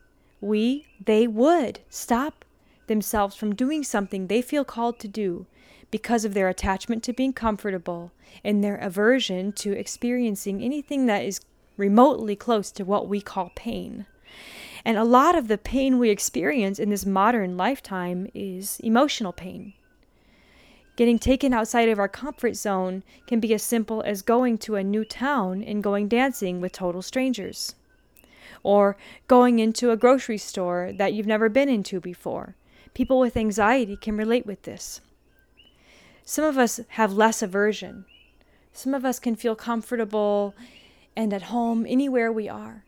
We, 0.40 0.87
they 1.04 1.26
would 1.26 1.81
stop 1.90 2.46
themselves 2.87 3.37
from 3.37 3.54
doing 3.54 3.85
something 3.85 4.26
they 4.26 4.40
feel 4.40 4.64
called 4.64 4.98
to 5.00 5.09
do 5.09 5.44
because 5.90 6.24
of 6.24 6.33
their 6.33 6.48
attachment 6.48 7.02
to 7.02 7.12
being 7.12 7.35
comfortable 7.35 8.11
and 8.42 8.64
their 8.64 8.76
aversion 8.76 9.52
to 9.52 9.72
experiencing 9.72 10.62
anything 10.62 11.04
that 11.07 11.26
is 11.26 11.42
remotely 11.76 12.35
close 12.35 12.70
to 12.70 12.85
what 12.85 13.07
we 13.07 13.20
call 13.20 13.52
pain. 13.54 14.07
And 14.83 14.96
a 14.96 15.04
lot 15.04 15.37
of 15.37 15.48
the 15.48 15.59
pain 15.59 15.98
we 15.98 16.09
experience 16.09 16.78
in 16.78 16.88
this 16.88 17.04
modern 17.04 17.59
lifetime 17.59 18.31
is 18.33 18.81
emotional 18.81 19.35
pain. 19.35 19.74
Getting 20.99 21.21
taken 21.21 21.55
outside 21.55 21.89
of 21.89 22.01
our 22.01 22.09
comfort 22.09 22.57
zone 22.57 23.05
can 23.29 23.39
be 23.39 23.55
as 23.55 23.63
simple 23.63 24.03
as 24.03 24.21
going 24.21 24.59
to 24.59 24.75
a 24.75 24.83
new 24.83 25.05
town 25.05 25.63
and 25.63 25.81
going 25.81 26.09
dancing 26.09 26.61
with 26.61 26.73
total 26.73 27.03
strangers. 27.03 27.77
Or 28.65 28.97
going 29.29 29.61
into 29.61 29.93
a 29.93 29.97
grocery 29.97 30.39
store 30.39 30.91
that 30.99 31.13
you've 31.13 31.25
never 31.25 31.49
been 31.49 31.69
into 31.69 32.01
before. 32.01 32.57
People 32.95 33.21
with 33.21 33.37
anxiety 33.37 33.97
can 33.97 34.17
relate 34.17 34.45
with 34.45 34.63
this. 34.63 35.01
Some 36.25 36.45
of 36.45 36.59
us 36.59 36.81
have 36.89 37.13
less 37.13 37.43
aversion. 37.43 38.05
Some 38.73 38.93
of 38.93 39.05
us 39.05 39.21
can 39.21 39.37
feel 39.37 39.55
comfortable 39.55 40.53
and 41.15 41.33
at 41.33 41.43
home 41.43 41.87
anywhere 41.89 42.33
we 42.33 42.49
are. 42.49 42.85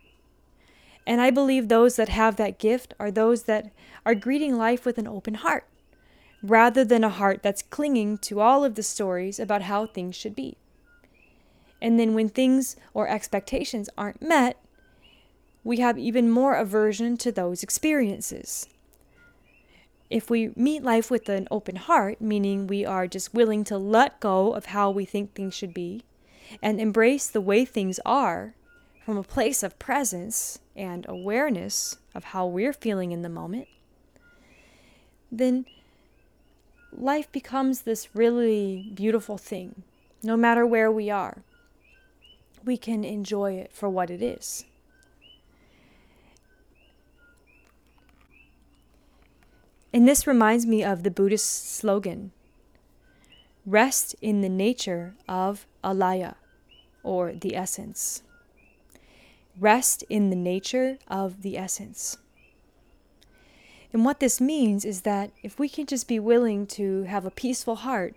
And 1.06 1.20
I 1.20 1.30
believe 1.30 1.68
those 1.68 1.94
that 1.94 2.08
have 2.08 2.34
that 2.38 2.58
gift 2.58 2.92
are 2.98 3.12
those 3.12 3.44
that 3.44 3.70
are 4.04 4.16
greeting 4.16 4.58
life 4.58 4.84
with 4.84 4.98
an 4.98 5.06
open 5.06 5.34
heart, 5.34 5.64
rather 6.42 6.84
than 6.84 7.04
a 7.04 7.08
heart 7.08 7.42
that's 7.42 7.62
clinging 7.62 8.18
to 8.18 8.40
all 8.40 8.64
of 8.64 8.74
the 8.74 8.82
stories 8.82 9.38
about 9.38 9.62
how 9.62 9.86
things 9.86 10.16
should 10.16 10.34
be. 10.34 10.56
And 11.82 11.98
then 11.98 12.14
when 12.14 12.28
things 12.28 12.76
or 12.94 13.08
expectations 13.08 13.88
aren't 13.96 14.22
met, 14.22 14.62
we 15.64 15.78
have 15.78 15.98
even 15.98 16.30
more 16.30 16.54
aversion 16.54 17.16
to 17.18 17.32
those 17.32 17.62
experiences. 17.62 18.66
If 20.08 20.28
we 20.28 20.52
meet 20.56 20.82
life 20.82 21.10
with 21.10 21.28
an 21.28 21.46
open 21.50 21.76
heart, 21.76 22.20
meaning 22.20 22.66
we 22.66 22.84
are 22.84 23.06
just 23.06 23.34
willing 23.34 23.62
to 23.64 23.78
let 23.78 24.20
go 24.20 24.52
of 24.52 24.66
how 24.66 24.90
we 24.90 25.04
think 25.04 25.34
things 25.34 25.54
should 25.54 25.72
be 25.72 26.02
and 26.62 26.80
embrace 26.80 27.28
the 27.28 27.40
way 27.40 27.64
things 27.64 28.00
are 28.04 28.54
from 29.04 29.16
a 29.16 29.22
place 29.22 29.62
of 29.62 29.78
presence, 29.78 30.60
and 30.76 31.04
awareness 31.08 31.96
of 32.14 32.24
how 32.24 32.46
we're 32.46 32.72
feeling 32.72 33.12
in 33.12 33.22
the 33.22 33.28
moment, 33.28 33.68
then 35.30 35.66
life 36.92 37.30
becomes 37.32 37.82
this 37.82 38.14
really 38.14 38.90
beautiful 38.94 39.38
thing. 39.38 39.82
No 40.22 40.36
matter 40.36 40.66
where 40.66 40.90
we 40.90 41.10
are, 41.10 41.42
we 42.64 42.76
can 42.76 43.04
enjoy 43.04 43.52
it 43.54 43.72
for 43.72 43.88
what 43.88 44.10
it 44.10 44.22
is. 44.22 44.64
And 49.92 50.06
this 50.06 50.26
reminds 50.26 50.66
me 50.66 50.84
of 50.84 51.02
the 51.02 51.10
Buddhist 51.10 51.68
slogan 51.74 52.32
rest 53.66 54.14
in 54.20 54.40
the 54.40 54.48
nature 54.48 55.14
of 55.28 55.66
alaya, 55.82 56.34
or 57.02 57.32
the 57.32 57.56
essence 57.56 58.22
rest 59.58 60.02
in 60.08 60.30
the 60.30 60.36
nature 60.36 60.98
of 61.06 61.42
the 61.42 61.58
essence. 61.58 62.16
And 63.92 64.04
what 64.04 64.20
this 64.20 64.40
means 64.40 64.84
is 64.84 65.02
that 65.02 65.30
if 65.42 65.58
we 65.58 65.68
can 65.68 65.86
just 65.86 66.06
be 66.06 66.20
willing 66.20 66.66
to 66.68 67.02
have 67.04 67.26
a 67.26 67.30
peaceful 67.30 67.76
heart 67.76 68.14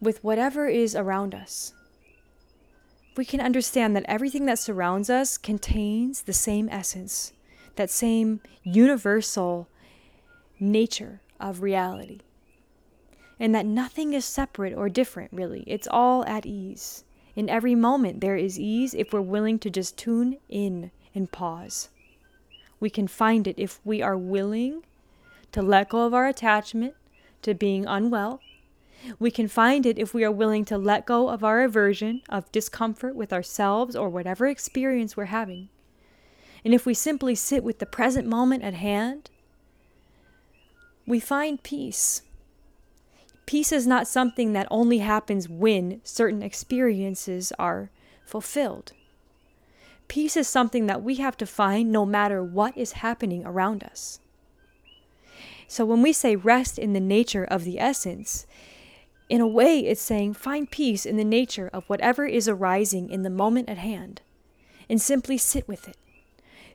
with 0.00 0.22
whatever 0.22 0.68
is 0.68 0.94
around 0.94 1.34
us, 1.34 1.72
we 3.16 3.24
can 3.24 3.40
understand 3.40 3.94
that 3.94 4.04
everything 4.06 4.46
that 4.46 4.58
surrounds 4.58 5.10
us 5.10 5.36
contains 5.36 6.22
the 6.22 6.32
same 6.32 6.68
essence, 6.70 7.32
that 7.76 7.90
same 7.90 8.40
universal 8.62 9.68
nature 10.58 11.20
of 11.40 11.62
reality. 11.62 12.20
And 13.38 13.54
that 13.54 13.66
nothing 13.66 14.12
is 14.12 14.24
separate 14.24 14.72
or 14.72 14.88
different, 14.88 15.32
really. 15.32 15.64
It's 15.66 15.88
all 15.90 16.24
at 16.26 16.46
ease. 16.46 17.04
In 17.34 17.50
every 17.50 17.74
moment, 17.74 18.20
there 18.20 18.36
is 18.36 18.60
ease 18.60 18.94
if 18.94 19.12
we're 19.12 19.20
willing 19.20 19.58
to 19.60 19.70
just 19.70 19.98
tune 19.98 20.38
in 20.48 20.92
and 21.14 21.32
pause. 21.32 21.88
We 22.82 22.90
can 22.90 23.06
find 23.06 23.46
it 23.46 23.60
if 23.60 23.78
we 23.84 24.02
are 24.02 24.18
willing 24.18 24.82
to 25.52 25.62
let 25.62 25.90
go 25.90 26.04
of 26.04 26.12
our 26.12 26.26
attachment 26.26 26.94
to 27.42 27.54
being 27.54 27.86
unwell. 27.86 28.40
We 29.20 29.30
can 29.30 29.46
find 29.46 29.86
it 29.86 30.00
if 30.00 30.12
we 30.12 30.24
are 30.24 30.32
willing 30.32 30.64
to 30.64 30.76
let 30.76 31.06
go 31.06 31.28
of 31.28 31.44
our 31.44 31.62
aversion 31.62 32.22
of 32.28 32.50
discomfort 32.50 33.14
with 33.14 33.32
ourselves 33.32 33.94
or 33.94 34.08
whatever 34.08 34.48
experience 34.48 35.16
we're 35.16 35.26
having. 35.26 35.68
And 36.64 36.74
if 36.74 36.84
we 36.84 36.92
simply 36.92 37.36
sit 37.36 37.62
with 37.62 37.78
the 37.78 37.86
present 37.86 38.26
moment 38.26 38.64
at 38.64 38.74
hand, 38.74 39.30
we 41.06 41.20
find 41.20 41.62
peace. 41.62 42.22
Peace 43.46 43.70
is 43.70 43.86
not 43.86 44.08
something 44.08 44.54
that 44.54 44.66
only 44.72 44.98
happens 44.98 45.48
when 45.48 46.00
certain 46.02 46.42
experiences 46.42 47.52
are 47.60 47.90
fulfilled. 48.26 48.92
Peace 50.12 50.36
is 50.36 50.46
something 50.46 50.88
that 50.88 51.02
we 51.02 51.14
have 51.14 51.38
to 51.38 51.46
find 51.46 51.90
no 51.90 52.04
matter 52.04 52.44
what 52.44 52.76
is 52.76 53.00
happening 53.00 53.46
around 53.46 53.82
us. 53.82 54.20
So 55.66 55.86
when 55.86 56.02
we 56.02 56.12
say 56.12 56.36
rest 56.36 56.78
in 56.78 56.92
the 56.92 57.00
nature 57.00 57.44
of 57.44 57.64
the 57.64 57.80
essence, 57.80 58.46
in 59.30 59.40
a 59.40 59.46
way 59.46 59.78
it's 59.78 60.02
saying 60.02 60.34
find 60.34 60.70
peace 60.70 61.06
in 61.06 61.16
the 61.16 61.24
nature 61.24 61.70
of 61.72 61.88
whatever 61.88 62.26
is 62.26 62.46
arising 62.46 63.08
in 63.08 63.22
the 63.22 63.30
moment 63.30 63.70
at 63.70 63.78
hand 63.78 64.20
and 64.86 65.00
simply 65.00 65.38
sit 65.38 65.66
with 65.66 65.88
it. 65.88 65.96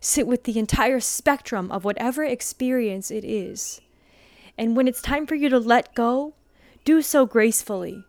Sit 0.01 0.25
with 0.25 0.45
the 0.45 0.57
entire 0.57 0.99
spectrum 0.99 1.71
of 1.71 1.85
whatever 1.85 2.23
experience 2.23 3.11
it 3.11 3.23
is. 3.23 3.81
And 4.57 4.75
when 4.75 4.87
it's 4.87 4.99
time 4.99 5.27
for 5.27 5.35
you 5.35 5.49
to 5.49 5.59
let 5.59 5.93
go, 5.93 6.33
do 6.85 7.03
so 7.03 7.27
gracefully. 7.27 8.03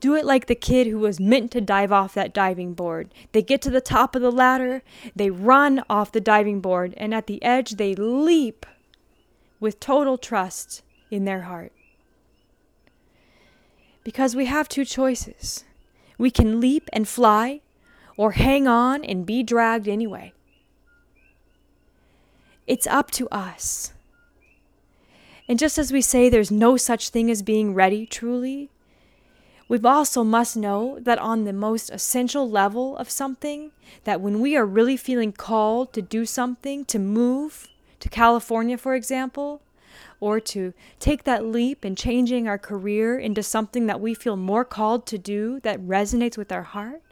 Do 0.00 0.14
it 0.14 0.24
like 0.24 0.46
the 0.46 0.54
kid 0.54 0.86
who 0.86 0.98
was 0.98 1.18
meant 1.18 1.50
to 1.52 1.60
dive 1.60 1.90
off 1.90 2.14
that 2.14 2.34
diving 2.34 2.74
board. 2.74 3.12
They 3.32 3.42
get 3.42 3.62
to 3.62 3.70
the 3.70 3.80
top 3.80 4.14
of 4.14 4.22
the 4.22 4.30
ladder, 4.30 4.82
they 5.14 5.30
run 5.30 5.82
off 5.88 6.12
the 6.12 6.20
diving 6.20 6.60
board, 6.60 6.94
and 6.96 7.14
at 7.14 7.26
the 7.26 7.42
edge 7.42 7.72
they 7.72 7.94
leap 7.94 8.66
with 9.58 9.80
total 9.80 10.18
trust 10.18 10.82
in 11.10 11.24
their 11.24 11.42
heart. 11.42 11.72
Because 14.04 14.36
we 14.36 14.46
have 14.46 14.68
two 14.68 14.84
choices 14.84 15.64
we 16.18 16.30
can 16.30 16.60
leap 16.60 16.88
and 16.92 17.06
fly, 17.06 17.60
or 18.16 18.32
hang 18.32 18.66
on 18.66 19.04
and 19.04 19.26
be 19.26 19.42
dragged 19.42 19.88
anyway. 19.88 20.32
It's 22.66 22.86
up 22.86 23.10
to 23.12 23.28
us. 23.28 23.92
And 25.48 25.58
just 25.58 25.78
as 25.78 25.92
we 25.92 26.00
say 26.00 26.28
there's 26.28 26.50
no 26.50 26.76
such 26.76 27.10
thing 27.10 27.30
as 27.30 27.42
being 27.42 27.74
ready 27.74 28.06
truly, 28.06 28.70
we 29.68 29.80
also 29.80 30.22
must 30.22 30.56
know 30.56 30.98
that 31.00 31.18
on 31.18 31.44
the 31.44 31.52
most 31.52 31.90
essential 31.90 32.48
level 32.48 32.96
of 32.98 33.10
something, 33.10 33.72
that 34.04 34.20
when 34.20 34.40
we 34.40 34.56
are 34.56 34.64
really 34.64 34.96
feeling 34.96 35.32
called 35.32 35.92
to 35.92 36.02
do 36.02 36.24
something, 36.24 36.84
to 36.84 36.98
move, 36.98 37.68
to 37.98 38.08
California, 38.08 38.78
for 38.78 38.94
example, 38.94 39.60
or 40.20 40.38
to 40.40 40.72
take 41.00 41.24
that 41.24 41.44
leap 41.44 41.84
in 41.84 41.96
changing 41.96 42.46
our 42.46 42.58
career 42.58 43.18
into 43.18 43.42
something 43.42 43.86
that 43.86 44.00
we 44.00 44.14
feel 44.14 44.36
more 44.36 44.64
called 44.64 45.04
to 45.06 45.18
do 45.18 45.60
that 45.60 45.80
resonates 45.80 46.38
with 46.38 46.52
our 46.52 46.62
heart, 46.62 47.02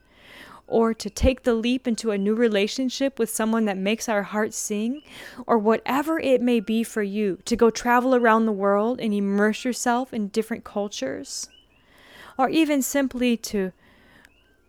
or 0.67 0.95
to 0.95 1.11
take 1.11 1.43
the 1.43 1.55
leap 1.55 1.87
into 1.87 2.11
a 2.11 2.19
new 2.19 2.35
relationship 2.35 3.19
with 3.19 3.29
someone 3.29 3.65
that 3.67 3.77
makes 3.77 4.09
our 4.09 4.23
heart 4.23 4.55
sing, 4.55 5.03
or 5.47 5.59
whatever 5.59 6.19
it 6.21 6.41
may 6.41 6.61
be 6.61 6.83
for 6.83 7.03
you, 7.03 7.39
to 7.45 7.57
go 7.57 7.69
travel 7.69 8.15
around 8.15 8.47
the 8.47 8.53
world 8.53 9.01
and 9.01 9.13
immerse 9.13 9.65
yourself 9.65 10.15
in 10.15 10.29
different 10.29 10.65
cultures, 10.65 11.49
or 12.37 12.49
even 12.49 12.83
simply 12.83 13.37
to 13.37 13.73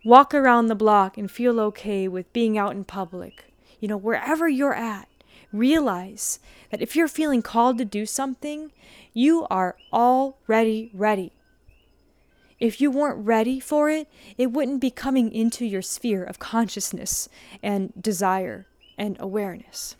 walk 0.04 0.32
around 0.32 0.68
the 0.68 0.74
block 0.74 1.18
and 1.18 1.30
feel 1.30 1.58
okay 1.58 2.06
with 2.06 2.32
being 2.32 2.56
out 2.56 2.72
in 2.72 2.84
public. 2.84 3.52
You 3.80 3.88
know, 3.88 3.96
wherever 3.96 4.48
you're 4.48 4.74
at, 4.74 5.08
realize 5.52 6.38
that 6.70 6.80
if 6.80 6.94
you're 6.94 7.08
feeling 7.08 7.42
called 7.42 7.78
to 7.78 7.84
do 7.84 8.06
something, 8.06 8.72
you 9.12 9.46
are 9.50 9.76
already 9.92 10.90
ready. 10.94 11.32
If 12.58 12.80
you 12.80 12.90
weren't 12.90 13.26
ready 13.26 13.60
for 13.60 13.90
it, 13.90 14.08
it 14.38 14.52
wouldn't 14.52 14.80
be 14.80 14.90
coming 14.90 15.30
into 15.32 15.66
your 15.66 15.82
sphere 15.82 16.24
of 16.24 16.38
consciousness 16.38 17.28
and 17.62 17.92
desire 18.00 18.66
and 18.96 19.16
awareness. 19.20 19.96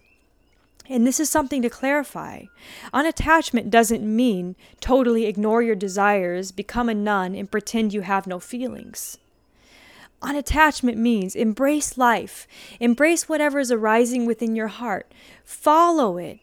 And 0.88 1.06
this 1.06 1.20
is 1.20 1.28
something 1.28 1.62
to 1.62 1.70
clarify. 1.70 2.44
Unattachment 2.94 3.70
doesn't 3.70 4.04
mean 4.04 4.56
totally 4.80 5.26
ignore 5.26 5.62
your 5.62 5.74
desires, 5.74 6.52
become 6.52 6.88
a 6.88 6.94
nun, 6.94 7.34
and 7.34 7.50
pretend 7.50 7.92
you 7.92 8.02
have 8.02 8.26
no 8.26 8.38
feelings. 8.38 9.18
Unattachment 10.22 10.96
means 10.96 11.34
embrace 11.34 11.98
life, 11.98 12.48
embrace 12.80 13.28
whatever 13.28 13.58
is 13.58 13.70
arising 13.70 14.26
within 14.26 14.56
your 14.56 14.68
heart, 14.68 15.12
follow 15.44 16.16
it, 16.16 16.40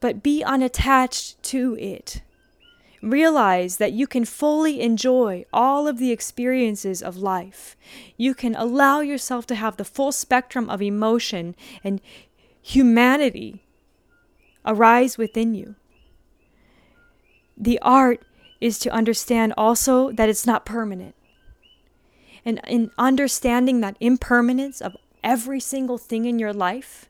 but 0.00 0.22
be 0.22 0.42
unattached 0.42 1.40
to 1.44 1.76
it. 1.76 2.22
Realize 3.00 3.78
that 3.78 3.92
you 3.92 4.06
can 4.06 4.24
fully 4.24 4.80
enjoy 4.80 5.44
all 5.52 5.88
of 5.88 5.98
the 5.98 6.12
experiences 6.12 7.02
of 7.02 7.16
life. 7.16 7.76
You 8.16 8.34
can 8.34 8.54
allow 8.54 9.00
yourself 9.00 9.46
to 9.46 9.54
have 9.56 9.76
the 9.76 9.84
full 9.84 10.12
spectrum 10.12 10.70
of 10.70 10.82
emotion 10.82 11.56
and 11.82 12.00
humanity 12.62 13.64
arise 14.64 15.18
within 15.18 15.54
you. 15.54 15.74
The 17.56 17.78
art 17.82 18.22
is 18.60 18.78
to 18.80 18.90
understand 18.90 19.52
also 19.56 20.12
that 20.12 20.28
it's 20.28 20.46
not 20.46 20.64
permanent 20.64 21.14
and 22.44 22.60
in 22.66 22.90
understanding 22.98 23.80
that 23.80 23.96
impermanence 24.00 24.80
of 24.80 24.96
every 25.22 25.60
single 25.60 25.98
thing 25.98 26.24
in 26.24 26.38
your 26.38 26.52
life, 26.52 27.08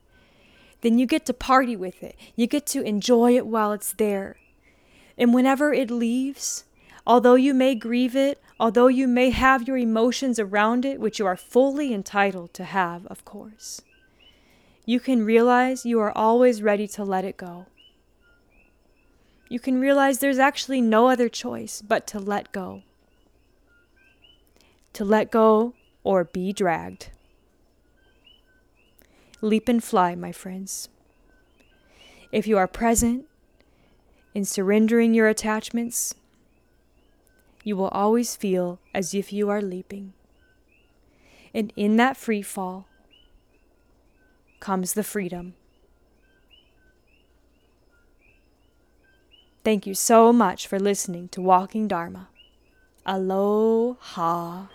then 0.81 0.99
you 0.99 1.05
get 1.05 1.25
to 1.25 1.33
party 1.33 1.75
with 1.75 2.03
it. 2.03 2.15
You 2.35 2.47
get 2.47 2.65
to 2.67 2.81
enjoy 2.81 3.35
it 3.35 3.47
while 3.47 3.71
it's 3.71 3.93
there. 3.93 4.37
And 5.17 5.33
whenever 5.33 5.73
it 5.73 5.89
leaves, 5.89 6.65
although 7.07 7.35
you 7.35 7.53
may 7.53 7.75
grieve 7.75 8.15
it, 8.15 8.41
although 8.59 8.87
you 8.87 9.07
may 9.07 9.29
have 9.29 9.67
your 9.67 9.77
emotions 9.77 10.39
around 10.39 10.85
it, 10.85 10.99
which 10.99 11.19
you 11.19 11.25
are 11.25 11.37
fully 11.37 11.93
entitled 11.93 12.53
to 12.55 12.65
have, 12.65 13.05
of 13.07 13.25
course, 13.25 13.81
you 14.85 14.99
can 14.99 15.25
realize 15.25 15.85
you 15.85 15.99
are 15.99 16.15
always 16.17 16.61
ready 16.61 16.87
to 16.87 17.03
let 17.03 17.25
it 17.25 17.37
go. 17.37 17.65
You 19.49 19.59
can 19.59 19.79
realize 19.79 20.19
there's 20.19 20.39
actually 20.39 20.81
no 20.81 21.09
other 21.09 21.29
choice 21.29 21.81
but 21.81 22.07
to 22.07 22.19
let 22.19 22.51
go 22.51 22.83
to 24.93 25.03
let 25.03 25.31
go 25.31 25.73
or 26.03 26.23
be 26.23 26.53
dragged. 26.53 27.09
Leap 29.41 29.67
and 29.67 29.83
fly, 29.83 30.15
my 30.15 30.31
friends. 30.31 30.87
If 32.31 32.47
you 32.47 32.57
are 32.57 32.67
present 32.67 33.25
in 34.33 34.45
surrendering 34.45 35.13
your 35.13 35.27
attachments, 35.27 36.15
you 37.63 37.75
will 37.75 37.89
always 37.89 38.35
feel 38.35 38.79
as 38.93 39.13
if 39.13 39.33
you 39.33 39.49
are 39.49 39.61
leaping. 39.61 40.13
And 41.53 41.73
in 41.75 41.97
that 41.97 42.17
free 42.17 42.41
fall 42.41 42.87
comes 44.63 44.93
the 44.93 45.03
freedom. 45.03 45.55
Thank 49.65 49.85
you 49.85 49.93
so 49.93 50.31
much 50.31 50.67
for 50.67 50.79
listening 50.79 51.27
to 51.29 51.41
Walking 51.41 51.89
Dharma. 51.89 52.29
Aloha. 53.05 54.67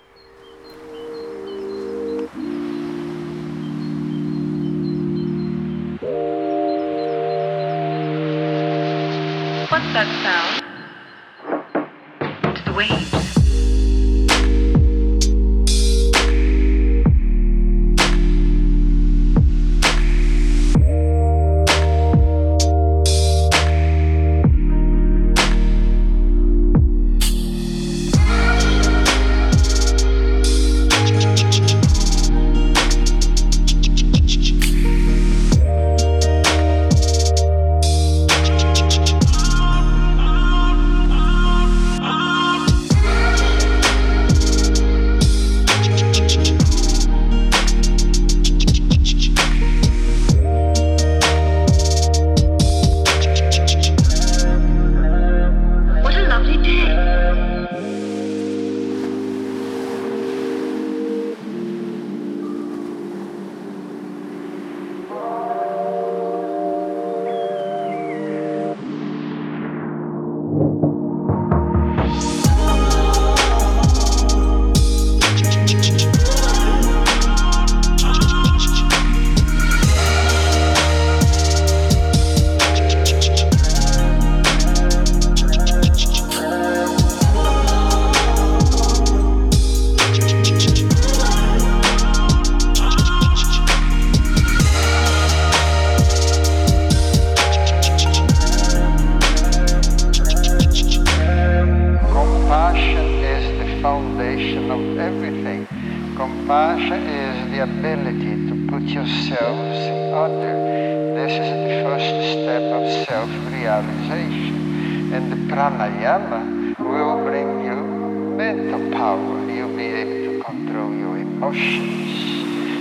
Self-realization. 114.09 115.13
And 115.13 115.33
the 115.33 115.37
pranayama 115.53 116.79
will 116.81 117.25
bring 117.25 117.65
you 117.65 118.37
mental 118.37 118.91
power. 118.93 119.51
You'll 119.51 119.77
be 119.77 119.85
able 119.85 120.21
to 120.25 120.45
control 120.45 120.95
your 120.95 121.19
emotions. 121.19 122.09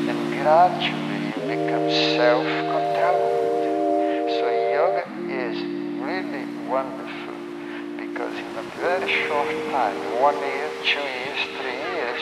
And 0.07 0.31
gradually 0.33 1.19
you 1.27 1.39
become 1.47 1.89
self-controlled. 2.15 3.63
So 4.39 4.45
yoga 4.47 5.03
is 5.27 5.57
really 5.99 6.45
wonderful 6.69 7.35
because 7.97 8.35
in 8.35 8.57
a 8.57 8.65
very 8.79 9.11
short 9.27 9.49
time, 9.71 10.21
one 10.21 10.39
year, 10.39 10.69
two 10.83 10.99
years, 10.99 11.39
three 11.59 11.79
years, 11.95 12.21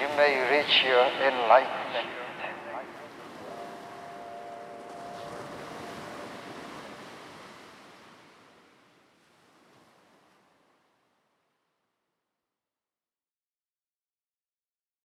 you 0.00 0.08
may 0.16 0.32
reach 0.50 0.84
your 0.84 1.06
enlightenment 1.24 2.21